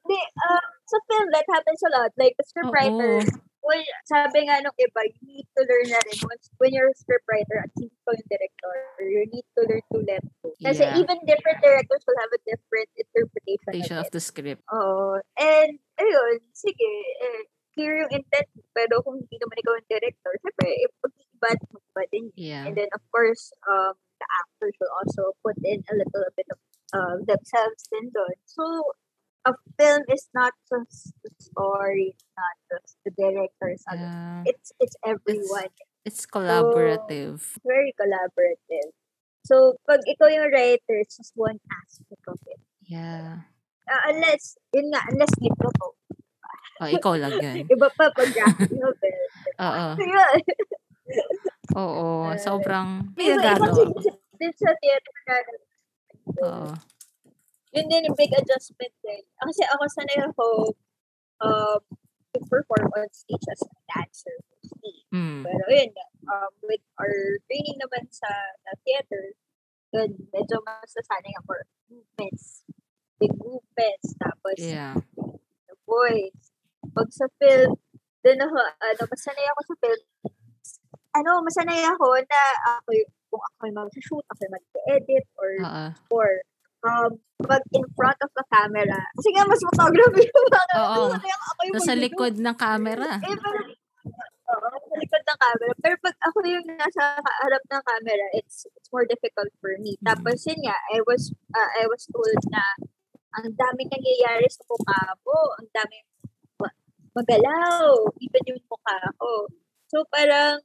[0.08, 2.12] Hindi, um, sa film, that happens a lot.
[2.16, 3.47] Like, the scriptwriter, Oo.
[3.68, 6.96] Well, sabi nga nung iba, you need to learn na rin once, when you're a
[6.96, 10.56] scriptwriter at hindi ko yung director, you need to learn to let go.
[10.64, 10.96] Kasi Yeah.
[11.04, 14.00] even different directors will have a different interpretation.
[14.00, 14.64] Of of the script.
[14.72, 15.20] Oo.
[15.36, 20.70] And, ayun, sige, eh, clear yung intent, pero kung hindi naman ikaw yung director, syempre,
[20.72, 22.40] eh, pag-iba mag-iba din yun.
[22.40, 22.64] Yeah.
[22.66, 26.60] And then, of course, um, the actors will also put in a little bit of
[26.94, 28.36] uh, themselves din doon.
[28.50, 28.64] So,
[29.48, 33.82] a film is not just the story, it's not just the directors.
[33.88, 34.04] ano.
[34.04, 34.52] Yeah.
[34.52, 35.72] It's it's everyone.
[36.04, 37.40] It's collaborative.
[37.40, 38.92] It's very collaborative.
[39.48, 42.60] So, pag ikaw yung writer, it's just one aspect of it.
[42.84, 43.48] Yeah.
[43.88, 45.96] Uh, unless, yun nga, unless libro ko.
[46.84, 47.64] Oh, ikaw lang yun.
[47.74, 49.18] Iba pa pag graphic novel.
[49.64, 49.86] Oo.
[49.96, 50.38] So, yun.
[51.80, 52.08] Oo.
[52.28, 53.68] Uh, Sobrang Iba, iba
[54.36, 55.36] din sa theater na
[56.44, 56.68] Oo.
[57.78, 59.24] Yun din yung big adjustment din.
[59.38, 60.48] Kasi ako sanay ako
[61.46, 61.82] um,
[62.34, 65.06] to perform on stage as a dancer mostly.
[65.14, 65.46] Mm.
[65.46, 65.92] Pero yun,
[66.26, 68.30] um, with our training naman sa,
[68.66, 69.38] sa theater,
[69.94, 72.66] yun, medyo mas nasanay ako for movements,
[73.22, 74.98] big movements, tapos Yeah.
[75.70, 76.52] the voice.
[76.92, 77.78] Pag sa film,
[78.26, 80.02] dun ako, ano, masanay ako sa film.
[81.16, 82.42] Ano, masanay ako na
[82.78, 82.90] ako,
[83.32, 85.86] kung ako yung mag-shoot, ako yung mag-edit, or Oo.
[86.14, 86.30] or
[86.86, 87.12] um,
[87.46, 88.98] pag in front of the camera.
[89.18, 91.04] Kasi nga, mas photography yung mga Oo.
[91.14, 93.10] Sanay ako, ako yung sa likod ng camera.
[93.22, 93.60] Eh, pero,
[94.48, 95.74] oo, sa likod ng camera.
[95.82, 99.98] Pero pag ako yung nasa harap ng camera, it's it's more difficult for me.
[100.02, 100.06] Mhm.
[100.06, 102.64] Tapos yun nga, I was uh, I was told na
[103.38, 106.06] ang daming nangyayari sa mukha mo, ang daming
[106.58, 106.80] ma-
[107.14, 109.46] magalaw, even yung mukha ko.
[109.94, 110.58] So parang,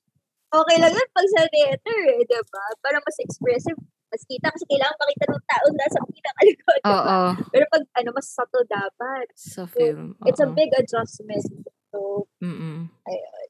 [0.48, 2.64] okay lang yun pag sa theater, eh, di ba?
[2.80, 3.76] Para mas expressive,
[4.12, 6.78] mas kita kasi kailangan makita ng tao nasa pinakalikod.
[6.78, 7.00] di ba?
[7.00, 7.20] Oo.
[7.48, 9.26] Pero pag ano, mas subtle dapat.
[9.32, 10.20] Sa film.
[10.28, 10.52] It's a Oo.
[10.52, 11.48] big adjustment.
[11.88, 12.92] So, Mm-mm.
[13.08, 13.44] ayun.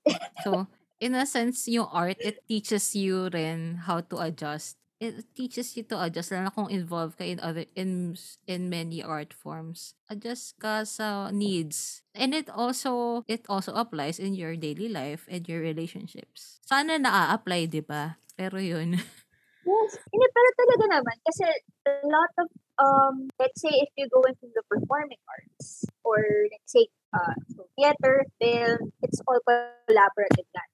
[0.47, 0.71] So,
[1.03, 4.79] in a sense, yung art, it teaches you rin how to adjust.
[5.03, 8.15] It teaches you to adjust, lalo na kung involved ka in other, in,
[8.47, 9.99] in many art forms.
[10.07, 12.07] Adjust ka sa needs.
[12.15, 16.63] And it also, it also applies in your daily life and your relationships.
[16.63, 18.23] Sana naa-apply, di ba?
[18.39, 19.03] Pero yun.
[19.63, 19.99] Yes.
[20.11, 21.17] Hindi, pero talaga naman.
[21.23, 21.47] Kasi
[21.87, 22.49] a lot of,
[22.83, 26.19] um, let's say if you go into the performing arts, or
[26.51, 30.65] let's say, uh, so theater, film, it's all collaborative na.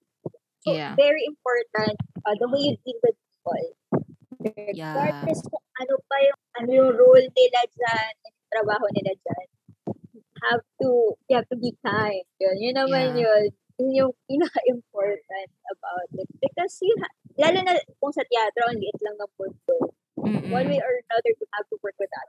[0.65, 0.97] So, Yeah.
[0.97, 3.65] very important, uh, the way you deal with people.
[4.73, 4.95] Yeah.
[4.95, 9.47] Regardless kung ano pa yung, ano yung role nila dyan, yung trabaho nila dyan,
[10.15, 10.89] you have to,
[11.29, 12.25] you have to be kind.
[12.41, 13.27] Yun, yun naman Yeah.
[13.27, 13.43] yun.
[13.79, 16.27] Yun yung pinaka-important about it.
[16.43, 19.77] Because you ha- lalo na kung sa teatro, ang liit lang ng mundo.
[20.19, 20.51] Mm-mm.
[20.51, 22.29] One way or another, you have to work with that.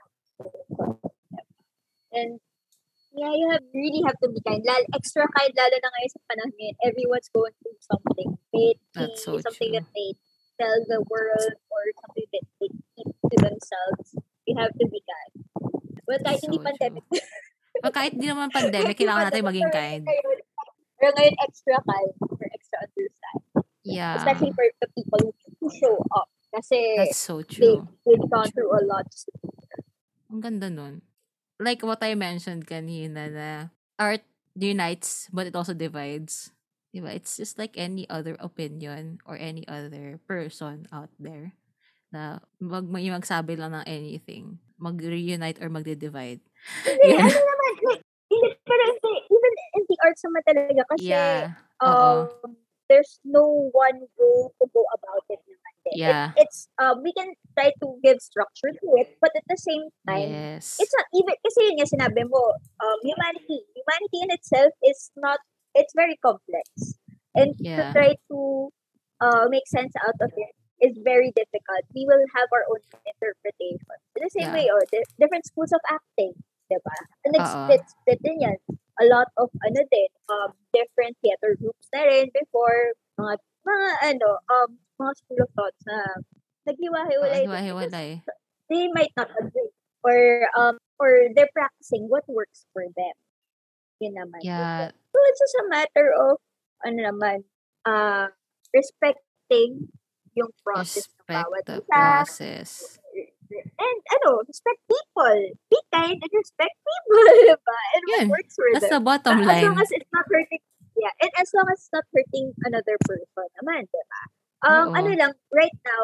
[2.14, 2.38] And
[3.18, 4.62] yeah, you have really have to be kind.
[4.62, 6.76] Lalo, extra kind, lalo na ngayon sa panahon ngayon.
[6.86, 8.38] Everyone's going through something.
[8.54, 9.82] May That's so something true.
[9.82, 10.14] that they
[10.62, 14.08] tell the world or something that they keep to themselves.
[14.46, 15.34] You have to be kind.
[16.06, 17.06] Well, kahit hindi So pandemic.
[17.80, 20.04] O kahit di naman pandemic, kailangan natin maging kind.
[21.00, 23.19] Pero ngayon, extra kind or extra understand.
[23.90, 24.22] Yeah.
[24.22, 26.30] Especially for the people who show up.
[26.54, 27.88] Kasi That's so they, true.
[28.06, 29.10] they've gone through a lot.
[30.30, 31.02] Ang ganda nun.
[31.58, 33.50] Like what I mentioned kanina na
[33.98, 34.24] art
[34.58, 36.54] unites but it also divides.
[36.90, 37.14] Diba?
[37.14, 41.54] It's just like any other opinion or any other person out there
[42.10, 44.58] na mag, may magsabi lang ng anything.
[44.82, 46.42] Mag-reunite or magde-divide.
[46.82, 47.30] Hindi, Yeah.
[47.30, 51.54] ano naman, like, hindi, pero hindi, even in the arts naman talaga kasi, Yeah.
[51.78, 52.58] Um,
[52.90, 55.94] there's no one way to go about it naman din.
[55.94, 56.34] It- Yeah.
[56.36, 60.58] it's, um, we can try to give structure to it, but at the same time,
[60.58, 60.76] Yes.
[60.82, 62.42] it's not even, kasi yun nga sinabi mo,
[62.82, 65.40] um, humanity, humanity in itself is not,
[65.78, 66.98] it's very complex.
[67.38, 67.78] And Yeah.
[67.78, 68.70] to try to
[69.20, 71.84] uh, make sense out of it is very difficult.
[71.92, 74.00] We will have our own interpretation.
[74.16, 74.56] In the same Yeah.
[74.56, 76.32] way, oh, di- different schools of acting,
[76.72, 76.98] diba?
[77.28, 77.38] And Oo.
[77.38, 78.58] nag-split, split din yan.
[79.00, 84.30] A lot of, ano din, um, different theater groups na rin before, mga, mga, ano,
[84.52, 85.98] um, mga school of thoughts na,
[86.68, 87.48] naghiwa-hiwalay.
[87.48, 88.22] Oo, hiwa-hiwalay.
[88.68, 89.72] They might not agree.
[90.04, 93.16] Or, um, or they're practicing what works for them.
[94.00, 94.44] Yun naman.
[94.44, 94.92] Yeah.
[94.92, 96.38] So, it's just a matter of,
[96.86, 97.44] ano naman,
[97.88, 98.32] uh,
[98.76, 99.92] respecting
[100.38, 101.88] yung process ng Respect bawat the isa.
[101.90, 102.70] process.
[103.50, 105.38] And, ano, respect people.
[105.74, 107.80] Be kind and respect people, diba?
[107.98, 109.02] And what works for That's them.
[109.02, 109.58] the bottom line.
[109.58, 110.62] As long as it's not hurting,
[110.94, 114.22] yeah, and as long as it's not hurting another person naman, di ba?
[114.60, 114.96] Um, Oo.
[115.02, 116.04] ano lang, right now,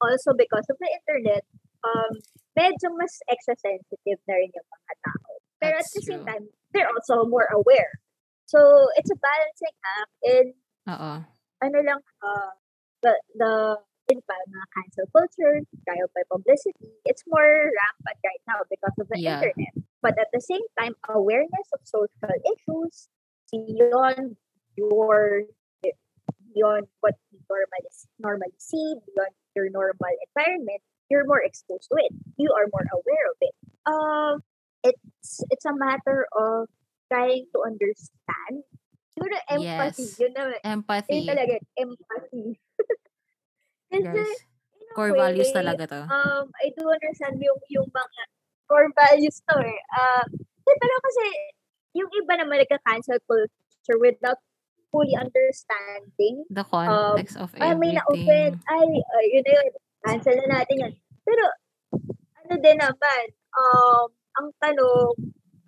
[0.00, 1.42] also because of the internet,
[1.84, 2.12] um,
[2.56, 5.30] medyo mas extra sensitive na rin yung mga tao.
[5.58, 6.30] Pero That's at the same true.
[6.30, 7.98] time, they're also more aware.
[8.46, 8.60] So,
[8.96, 10.48] it's a balancing act and
[10.88, 11.12] Oo.
[11.60, 12.52] ano lang, uh,
[13.02, 13.52] the, the,
[14.08, 19.06] yun pa, mga cancel culture, trial by publicity, it's more rampant right now because of
[19.12, 19.44] the Yeah.
[19.44, 19.74] internet.
[20.00, 23.08] But at the same time, awareness of social issues
[23.52, 24.36] beyond
[24.76, 25.44] your
[26.56, 30.80] beyond what you normally normally see, beyond your normal environment,
[31.12, 32.12] you're more exposed to it.
[32.40, 33.54] You are more aware of it.
[33.84, 34.34] Um,
[34.80, 36.72] it's it's a matter of
[37.12, 38.64] trying to understand.
[39.12, 40.08] Siguro empathy.
[40.08, 40.20] Yes.
[40.20, 40.42] Yun na,
[41.10, 42.46] yun talaga, empathy.
[43.90, 44.44] Guys,
[44.94, 46.00] core values way, talaga to.
[46.06, 48.22] um, I do understand yung, yung mga
[48.68, 49.80] core values to eh.
[49.96, 50.24] Uh,
[50.64, 51.26] pero kasi,
[51.96, 54.36] yung iba naman nagka-cancel culture without
[54.92, 56.44] fully understanding.
[56.52, 58.56] The context of Ay, may everything.
[58.68, 59.68] Ay, ay, yun na yun.
[60.04, 60.92] Cancel na natin yan.
[61.24, 61.44] Pero,
[62.44, 63.24] ano din naman,
[63.56, 64.08] um,
[64.40, 65.12] ang tanong,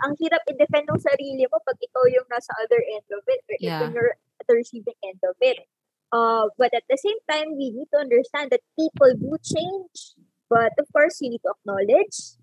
[0.00, 3.56] ang hirap i-defend ng sarili mo pag ikaw yung nasa other end of it or
[3.60, 3.84] Yeah.
[3.84, 5.68] if you're at the receiving end of it.
[6.12, 10.14] Uh, but at the same time, we need to understand that people do change.
[10.50, 12.36] But of course, you need to acknowledge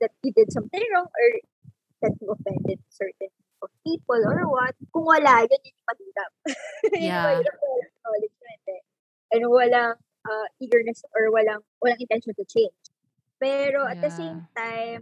[0.00, 1.28] that you did something wrong or
[2.02, 3.28] that you offended certain
[3.62, 4.74] of people or what.
[4.92, 5.78] Kung wala, yun yung
[6.96, 7.38] yung Yeah.
[7.40, 8.82] acknowledgement eh.
[9.32, 12.76] And walang uh, eagerness or walang walang intention to change.
[13.40, 14.56] Pero at the same Yeah.
[14.56, 15.00] time,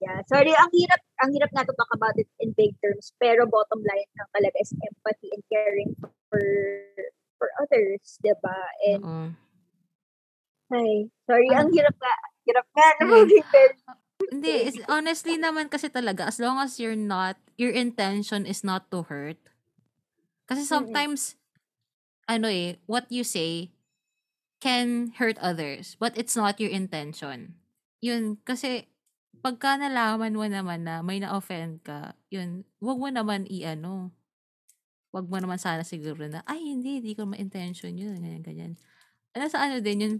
[0.00, 3.48] yeah, sorry, ang hirap, ang hirap na to talk about it in big terms, pero
[3.48, 5.90] bottom line lang talaga is empathy and caring
[6.28, 6.44] for
[7.36, 8.58] for others, 'di ba?
[8.88, 9.28] And Oo.
[10.74, 11.62] ay, sorry, Ano?
[11.62, 13.10] ang hirap nga, hirap nga na Ay.
[13.14, 13.76] mag-defend.
[14.26, 18.90] Hindi, is, honestly naman kasi talaga, as long as you're not, your intention is not
[18.90, 19.38] to hurt.
[20.50, 21.38] Kasi sometimes,
[22.26, 23.70] ano eh, what you say
[24.58, 27.54] can hurt others, but it's not your intention.
[28.02, 28.90] Yun, kasi
[29.40, 34.10] pagka nalaman mo naman na may na-offend ka, yun, wag mo naman i-ano.
[35.14, 38.72] Wag mo naman sana siguro na, ay hindi, hindi ko ma-intention yun, ganyan, ganyan.
[39.32, 40.16] Ano sa ano din yun,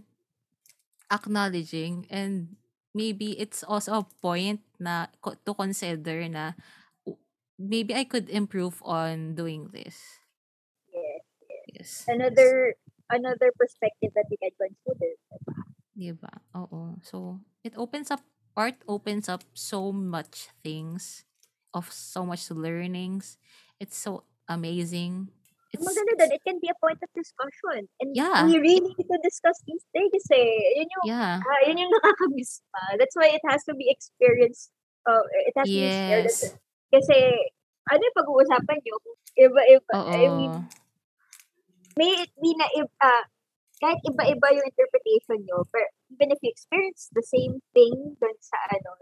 [1.07, 2.59] acknowledging and
[2.91, 6.57] maybe it's also a point na to consider na
[7.55, 10.19] maybe I could improve on doing this.
[10.91, 11.23] Yes.
[11.67, 11.89] Yes.
[12.09, 12.75] Another
[13.09, 15.11] another perspective that you can consider.
[15.97, 16.33] Diba?
[16.53, 16.99] Oo.
[17.01, 18.21] So, it opens up,
[18.57, 21.23] art opens up so much things,
[21.73, 23.37] of so much learnings.
[23.79, 25.29] It's so amazing.
[25.69, 27.85] It's, maganda doon, it can be a point of discussion.
[28.01, 28.49] And Yeah.
[28.49, 30.81] we really need to discuss these things eh.
[30.81, 31.37] Yun yung, yeah.
[31.43, 32.97] ah, yun yung nakakamiss pa.
[32.97, 34.73] That's why it has to be experienced.
[35.05, 36.25] Uh, it has to be shared.
[36.33, 36.57] Yes.
[36.89, 37.17] Kasi,
[37.93, 38.95] ano yung pag-uusapan nyo?
[39.37, 39.93] Iba-iba.
[39.93, 40.09] Oo.
[40.09, 40.53] I mean,
[41.99, 42.65] may it be na,
[43.03, 43.23] ah,
[43.77, 48.57] kahit iba-iba yung interpretation nyo, but even if you experience the same thing dun sa
[48.71, 48.97] ano,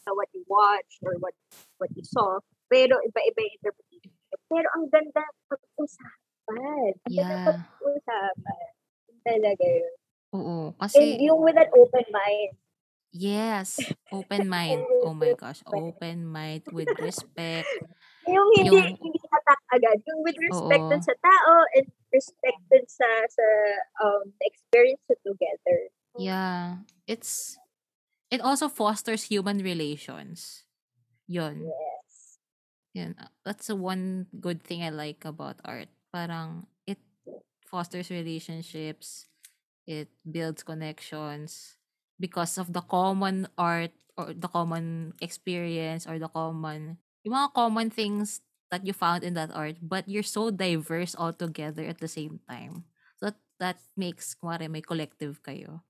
[0.00, 1.34] sa what you watched or what
[1.76, 4.12] what you saw, pero iba-iba yung interpretation.
[4.46, 6.16] Pero ang ganda pag-usapan.
[6.48, 7.46] Ang ganda ng Yeah.
[7.50, 8.66] pag-usapan.
[9.06, 9.94] Yun Talaga yun.
[10.30, 10.56] Oo.
[10.70, 12.54] And Kasi, yung with an open mind.
[13.10, 13.82] yes.
[14.08, 14.80] Open mind.
[15.02, 15.60] Oh my gosh.
[15.66, 17.66] Open mind with respect.
[18.30, 19.98] Yung hindi, Yung- hindi attack agad.
[20.06, 20.90] Yung with respect Oo.
[20.92, 23.46] dun sa tao and respect dun sa, sa
[24.02, 25.90] um, experience together.
[26.18, 26.84] Yeah.
[27.06, 27.58] It's,
[28.30, 30.64] it also fosters human relations.
[31.26, 31.70] Yun.
[31.70, 32.38] Yes.
[32.94, 33.14] Yun.
[33.18, 35.88] uh, That's the one good thing I like about art.
[36.12, 36.98] Parang it
[37.66, 39.26] fosters relationships,
[39.86, 41.78] it builds connections
[42.18, 47.88] because of the common art or the common experience or the common yung mga common
[47.88, 48.40] things
[48.70, 52.40] that you found in that art but you're so diverse all together at the same
[52.48, 52.84] time.
[53.18, 55.82] So that, that makes kumare may collective kayo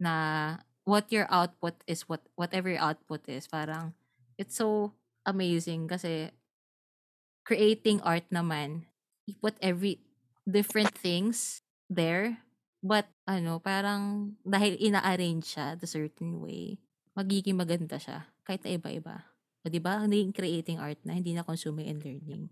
[0.00, 3.92] na what your output is what whatever your output is parang
[4.38, 4.94] it's so
[5.26, 6.30] amazing kasi
[7.48, 8.84] creating art naman,
[9.24, 10.04] you put every
[10.44, 12.44] different things there.
[12.84, 16.78] But ano, parang dahil ina-arrange siya the certain way,
[17.18, 19.24] magiging maganda siya kahit na iba-iba.
[19.68, 20.00] O di ba?
[20.08, 22.48] Naging creating art na, hindi na consuming and learning.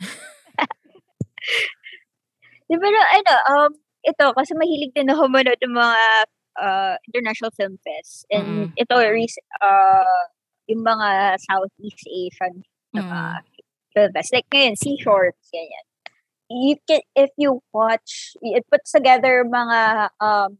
[2.64, 6.00] Di ba, ano, um, ito, kasi mahilig din ako manood ng mga
[6.56, 8.24] uh, international film fest.
[8.32, 8.80] And Mm.
[8.80, 10.24] ito, uh,
[10.72, 12.64] yung mga Southeast Asian
[12.96, 13.04] Mm.
[13.04, 13.20] mga
[13.92, 14.32] film fest.
[14.32, 15.84] Like ngayon, Sea Shorts, ganyan.
[16.48, 20.56] You can, if you watch, it puts together mga um,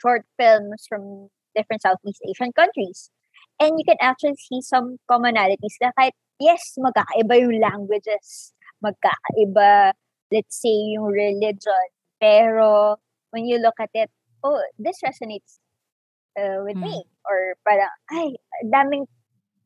[0.00, 3.12] short films from different Southeast Asian countries.
[3.60, 8.54] And you can actually see some commonalities na kahit, yes, magkakaiba yung languages,
[8.84, 9.92] magkakaiba,
[10.30, 11.86] let's say, yung religion.
[12.22, 12.96] Pero,
[13.34, 14.10] when you look at it,
[14.46, 15.58] oh, this resonates
[16.38, 17.02] uh, with me.
[17.26, 18.38] Or parang, ay,
[18.70, 19.06] daming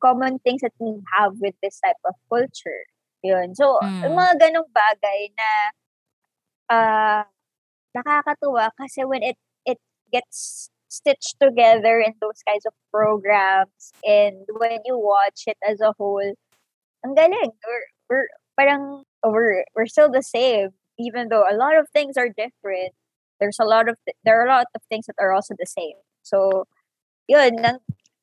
[0.01, 2.83] common things that we have with this type of culture.
[3.23, 3.55] Yun.
[3.55, 4.03] So, Mm.
[4.03, 5.49] yung mga ganong bagay na
[6.73, 7.23] uh,
[7.95, 9.37] nakakatuwa kasi when it
[9.69, 9.79] it
[10.11, 15.93] gets stitched together in those kinds of programs and when you watch it as a
[15.97, 16.21] whole,
[17.05, 17.51] ang galing.
[17.65, 18.27] We're, we're
[18.57, 22.93] parang we're, we're still the same even though a lot of things are different.
[23.39, 25.65] There's a lot of th- there are a lot of things that are also the
[25.67, 25.97] same.
[26.23, 26.65] So,
[27.27, 27.79] yun, nang,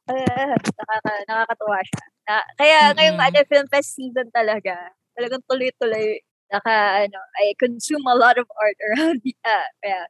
[0.08, 2.04] uh, nakaka, nakakatuwa siya.
[2.28, 3.26] Na, kaya ngayong Mm-mm.
[3.26, 4.76] ano, film fest season talaga,
[5.18, 6.20] talagang tuloy-tuloy,
[6.52, 10.06] naka, ano, I consume a lot of art around, the, uh, yeah,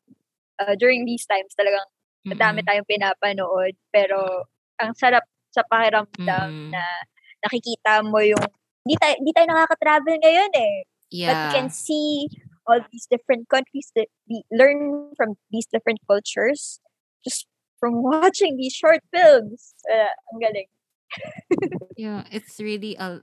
[0.61, 1.87] uh, during these times talagang
[2.27, 3.75] madami tayong pinapanood.
[3.93, 4.47] Pero,
[4.81, 6.71] ang sarap sa pakiramdam Mm-mm.
[6.73, 6.83] na
[7.45, 8.43] nakikita mo yung,
[8.87, 10.77] hindi tayo, hindi tayo nakaka-travel ngayon eh.
[11.11, 11.53] But you Yeah.
[11.53, 12.31] can see
[12.71, 16.79] all these different countries that we learn from these different cultures
[17.27, 17.51] just
[17.83, 19.75] from watching these short films.
[19.91, 20.69] Uh, ang galing.
[21.99, 23.21] Yeah, it's really a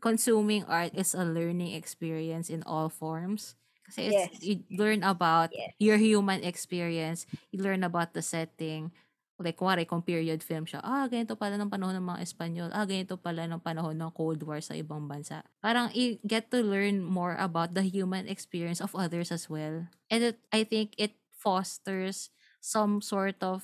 [0.00, 3.56] consuming art is a learning experience in all forms.
[3.88, 4.40] Kasi it's, Yes.
[4.44, 5.72] you learn about Yes.
[5.80, 7.24] your human experience.
[7.50, 8.92] You learn about the setting.
[9.38, 12.70] Like, kuwari, kung period film siya, ah, ganito pala ng panahon ng mga Espanyol.
[12.74, 15.46] Ah, ganito pala ng panahon ng Cold War sa ibang bansa.
[15.62, 19.86] Parang, you get to learn more about the human experience of others as well.
[20.10, 23.62] And it, I think it fosters some sort of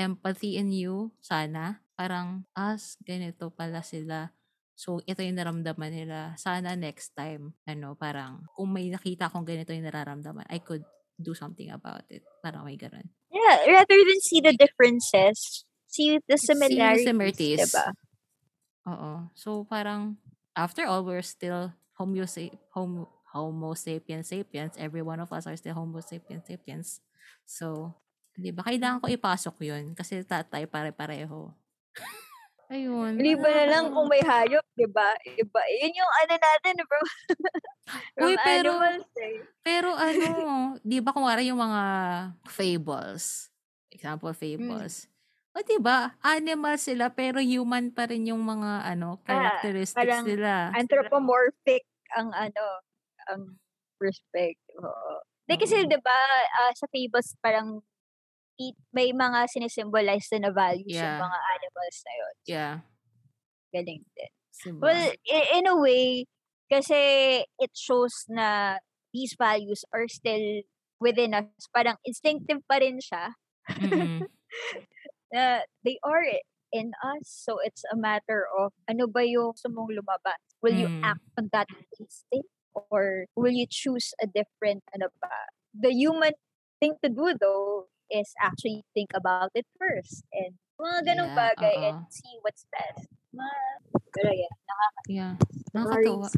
[0.00, 1.84] empathy in you, sana.
[1.92, 4.32] Parang, as, ganito pala sila.
[4.74, 6.34] So, ito yung naramdaman nila.
[6.40, 10.82] Sana next time, ano, parang, kung may nakita akong ganito yung nararamdaman, I could
[11.20, 12.24] do something about it.
[12.40, 13.06] Parang may ganun.
[13.32, 17.58] Yeah, rather than see the differences, see the See the similarities, similarities.
[17.68, 17.86] diba?
[18.88, 19.12] Oo.
[19.36, 20.16] So, parang,
[20.56, 22.24] after all, we're still homo,
[22.74, 24.74] homo, homo sapiens sapiens.
[24.76, 27.00] Every one of us are still homo sapiens sapiens.
[27.46, 27.94] So,
[28.34, 28.64] di ba?
[28.64, 31.52] Kailangan ko ipasok yun kasi tatay pare-pareho.
[32.72, 33.20] Ayun.
[33.20, 35.12] Hindi ba na lang kung may hayop, diba?
[35.28, 35.60] Iba.
[35.76, 37.00] Yun yung ano natin, bro.
[38.24, 39.36] Uy, pero- animals, eh.
[39.60, 40.28] Pero ano,
[40.80, 41.82] di ba kung yung mga
[42.48, 43.52] fables,
[43.92, 45.12] example fables,
[45.52, 50.72] o di ba, animal sila pero human pa rin yung mga ano, characteristics parang nila.
[50.72, 51.84] Anthropomorphic
[52.16, 52.64] ang ano,
[53.28, 53.60] ang
[54.00, 54.80] perspective.
[54.80, 55.20] Oo.
[55.44, 55.90] Di kasi, Oo.
[55.92, 56.16] di ba,
[56.56, 57.84] ah, sa fables parang
[58.92, 61.16] may mga sinisimbolize na values Yeah.
[61.18, 62.34] yung mga animals na yun.
[62.46, 62.74] Yeah.
[63.72, 64.32] Galing din.
[64.62, 64.80] Diba?
[64.84, 66.26] Well, in a way,
[66.70, 67.00] kasi
[67.58, 68.78] it shows na
[69.12, 70.62] these values are still
[71.00, 71.48] within us.
[71.74, 73.34] Parang instinctive pa rin siya.
[73.80, 74.28] Mm-mm.
[75.34, 76.24] na they are
[76.72, 77.26] in us.
[77.26, 80.40] So it's a matter of ano ba yung gusto mong lumabas?
[80.62, 81.04] Will you Mm.
[81.04, 82.48] act on that instinct?
[82.72, 85.32] Or will you choose a different ano ba?
[85.76, 86.32] The human
[86.80, 90.24] thing to do though is actually think about it first.
[90.32, 91.86] And mga ganong Yeah, bagay oo.
[91.88, 93.08] and see what's best.
[93.32, 93.56] Mga,
[94.12, 94.54] pero yeah,
[95.08, 95.32] Yeah.
[95.72, 96.08] nakaka-worry.
[96.12, 96.28] Nakakatuwa.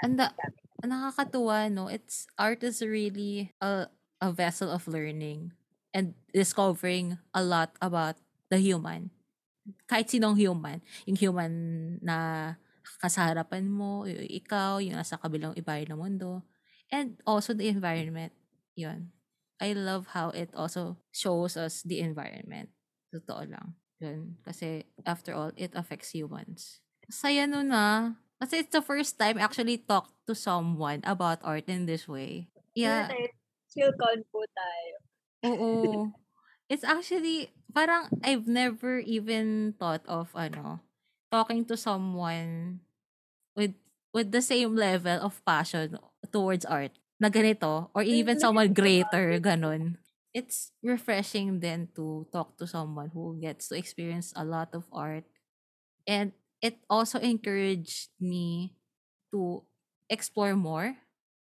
[0.00, 0.26] Anda,
[0.80, 1.88] nakakatuwa, no?
[1.88, 3.88] It's, art is really a,
[4.20, 5.52] a vessel of learning
[5.92, 8.16] and discovering a lot about
[8.48, 9.10] the human.
[9.90, 10.80] Kahit sinong human.
[11.06, 11.52] Yung human
[12.00, 12.54] na
[13.02, 16.42] kasaharapan mo, y- ikaw, yung nasa kabilang ibayan ng mundo.
[16.90, 18.32] And also the environment.
[18.76, 19.12] Yun.
[19.60, 22.72] I love how it also shows us the environment.
[23.12, 23.76] Totoo lang.
[24.00, 24.40] Yun.
[24.42, 26.80] Kasi, after all, it affects humans.
[27.12, 28.16] Saya nun na.
[28.40, 32.48] Kasi it's the first time I actually talk to someone about art in this way.
[32.72, 33.12] Yeah.
[33.68, 34.94] Chill convo tayo.
[35.44, 36.08] Oo.
[36.72, 40.80] It's actually, parang I've never even thought of, ano,
[41.28, 42.80] talking to someone
[43.54, 43.76] with
[44.10, 45.98] with the same level of passion
[46.32, 46.90] towards art
[47.20, 49.98] na ganito or even someone greater ganun.
[50.34, 55.26] It's refreshing then to talk to someone who gets to experience a lot of art.
[56.06, 58.74] And it also encouraged me
[59.32, 59.64] to
[60.10, 60.96] explore more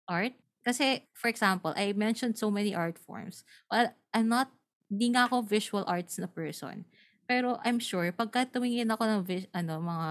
[0.08, 0.34] art.
[0.64, 3.44] Kasi for example I mentioned so many art forms.
[3.70, 4.52] Well I'm not
[4.88, 6.84] di nga ako visual arts na person.
[7.28, 10.10] Pero I'm sure pagka tumingin ako ng vis- ano mga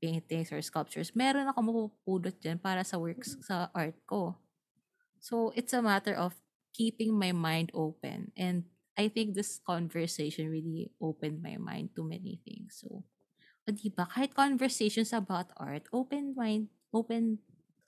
[0.00, 4.36] paintings or sculptures, meron ako mapupulot dyan para sa works sa art ko.
[5.20, 6.34] So, it's a matter of
[6.72, 8.32] keeping my mind open.
[8.36, 8.64] And
[8.96, 12.80] I think this conversation really opened my mind to many things.
[12.80, 13.04] So,
[13.64, 17.38] o, diba, kahit conversations about art, open mind, open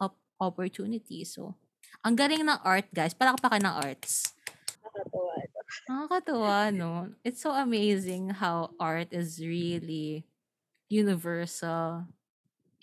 [0.01, 1.35] up opportunities.
[1.35, 1.57] So,
[2.05, 3.12] ang galing ng art, guys.
[3.12, 4.33] Palakpakan ng arts.
[4.80, 5.35] Nakakatawa.
[5.37, 5.53] no?
[5.89, 6.93] Nakakatuwa, no?
[7.24, 10.24] It's so amazing how art is really
[10.93, 12.05] universal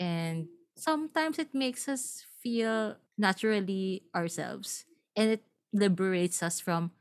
[0.02, 4.86] and sometimes it makes us feel naturally ourselves.
[5.16, 6.92] And it liberates us from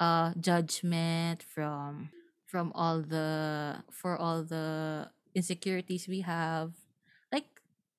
[0.00, 2.10] uh judgment from
[2.46, 6.72] from all the for all the insecurities we have.
[7.32, 7.46] Like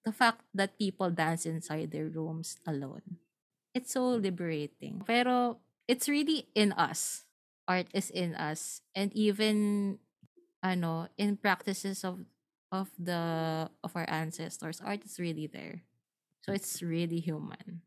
[0.03, 3.21] the fact that people dance inside their rooms alone.
[3.73, 5.03] It's so liberating.
[5.07, 7.23] Pero it's really in us.
[7.67, 8.81] Art is in us.
[8.95, 9.99] And even
[10.63, 12.19] i know in practices of
[12.71, 15.83] of the of our ancestors art is really there
[16.41, 17.81] so it's really human.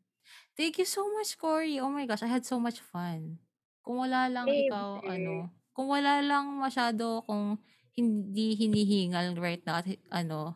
[0.55, 1.83] Thank you so much Cory.
[1.83, 3.43] Oh my gosh I had so much fun.
[3.83, 7.59] Kung wala lang Same ikaw ano kung wala lang masyado kung
[7.99, 10.55] hindi hinihingal right now at ano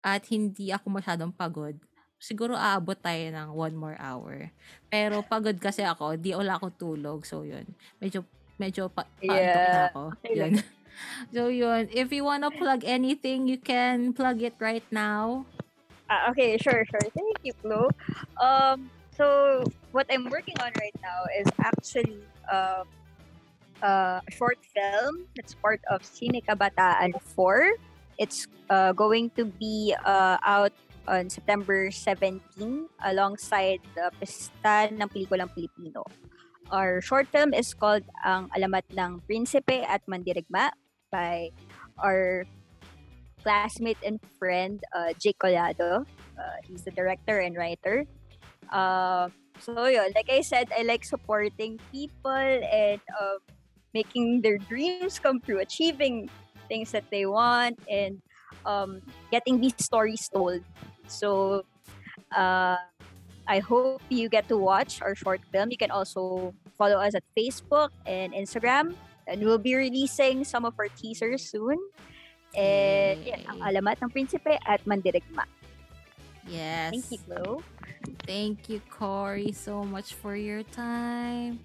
[0.00, 1.76] at hindi ako masyadong pagod
[2.16, 4.48] siguro aabot tayo ng one more hour.
[4.88, 7.28] Pero pagod kasi ako di wala akong tulog.
[7.28, 7.68] So yun.
[8.00, 8.24] Medyo
[8.56, 9.88] medyo pa, paantok na Yeah.
[9.92, 10.02] ako.
[10.16, 10.52] Okay yun.
[11.28, 11.82] so yun.
[11.92, 15.44] If you wanna plug anything you can plug it right now
[16.06, 17.02] Ah, okay, sure, sure.
[17.10, 17.90] Thank you, Flo.
[18.38, 22.86] Um, so what I'm working on right now is actually um,
[23.82, 27.74] a short film that's part of Cine Kabataan 4.
[28.22, 30.72] It's uh, going to be uh, out
[31.08, 32.42] on September 17
[33.02, 36.06] alongside the Pista ng Pelikulang Pilipino.
[36.70, 40.74] Our short film is called Ang Alamat ng Prinsipe at Mandirigma
[41.10, 41.54] by
[41.98, 42.46] our
[43.46, 46.02] classmate and friend uh, Jake Collado.
[46.34, 48.02] Uh, he's the director and writer.
[48.74, 49.30] Uh,
[49.62, 53.38] so yun, like I said, I like supporting people and uh,
[53.94, 56.26] making their dreams come true, achieving
[56.66, 58.18] things that they want, and
[58.66, 58.98] um,
[59.30, 60.66] getting these stories told.
[61.06, 61.62] So
[62.34, 62.82] uh,
[63.46, 65.70] I hope you get to watch our short film.
[65.70, 68.98] You can also follow us at Facebook and Instagram.
[69.30, 71.78] And we'll be releasing some of our teasers soon.
[72.56, 75.44] And yan, ang alamat ng prinsipe at mandirigma.
[76.48, 77.42] yes Thank you, Flo.
[78.24, 81.58] Thank you, Corey, so much for your time.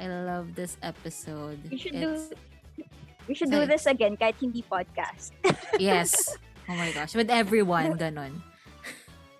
[0.00, 1.58] I love this episode.
[1.70, 2.84] We should It's- do
[3.28, 5.30] we should do this again kahit hindi podcast.
[5.78, 6.32] Yes.
[6.66, 7.14] Oh my gosh.
[7.14, 8.42] With everyone, ganon.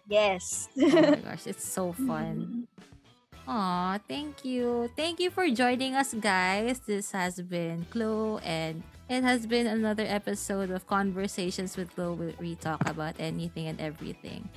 [0.07, 0.69] Yes.
[0.79, 1.47] Oh my gosh.
[1.47, 2.67] It's so fun.
[2.69, 3.51] Mm-hmm.
[3.51, 4.87] Aw, thank you.
[4.95, 6.79] Thank you for joining us, guys.
[6.87, 12.33] This has been Chloe, and it has been another episode of Conversations with Chloe, where
[12.41, 14.49] we talk about anything and everything.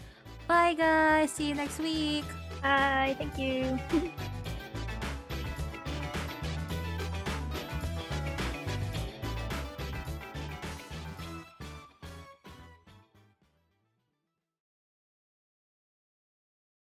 [0.47, 1.31] Bye, guys.
[1.31, 2.25] See you next week.
[2.61, 3.15] Bye.
[3.17, 3.79] Thank you.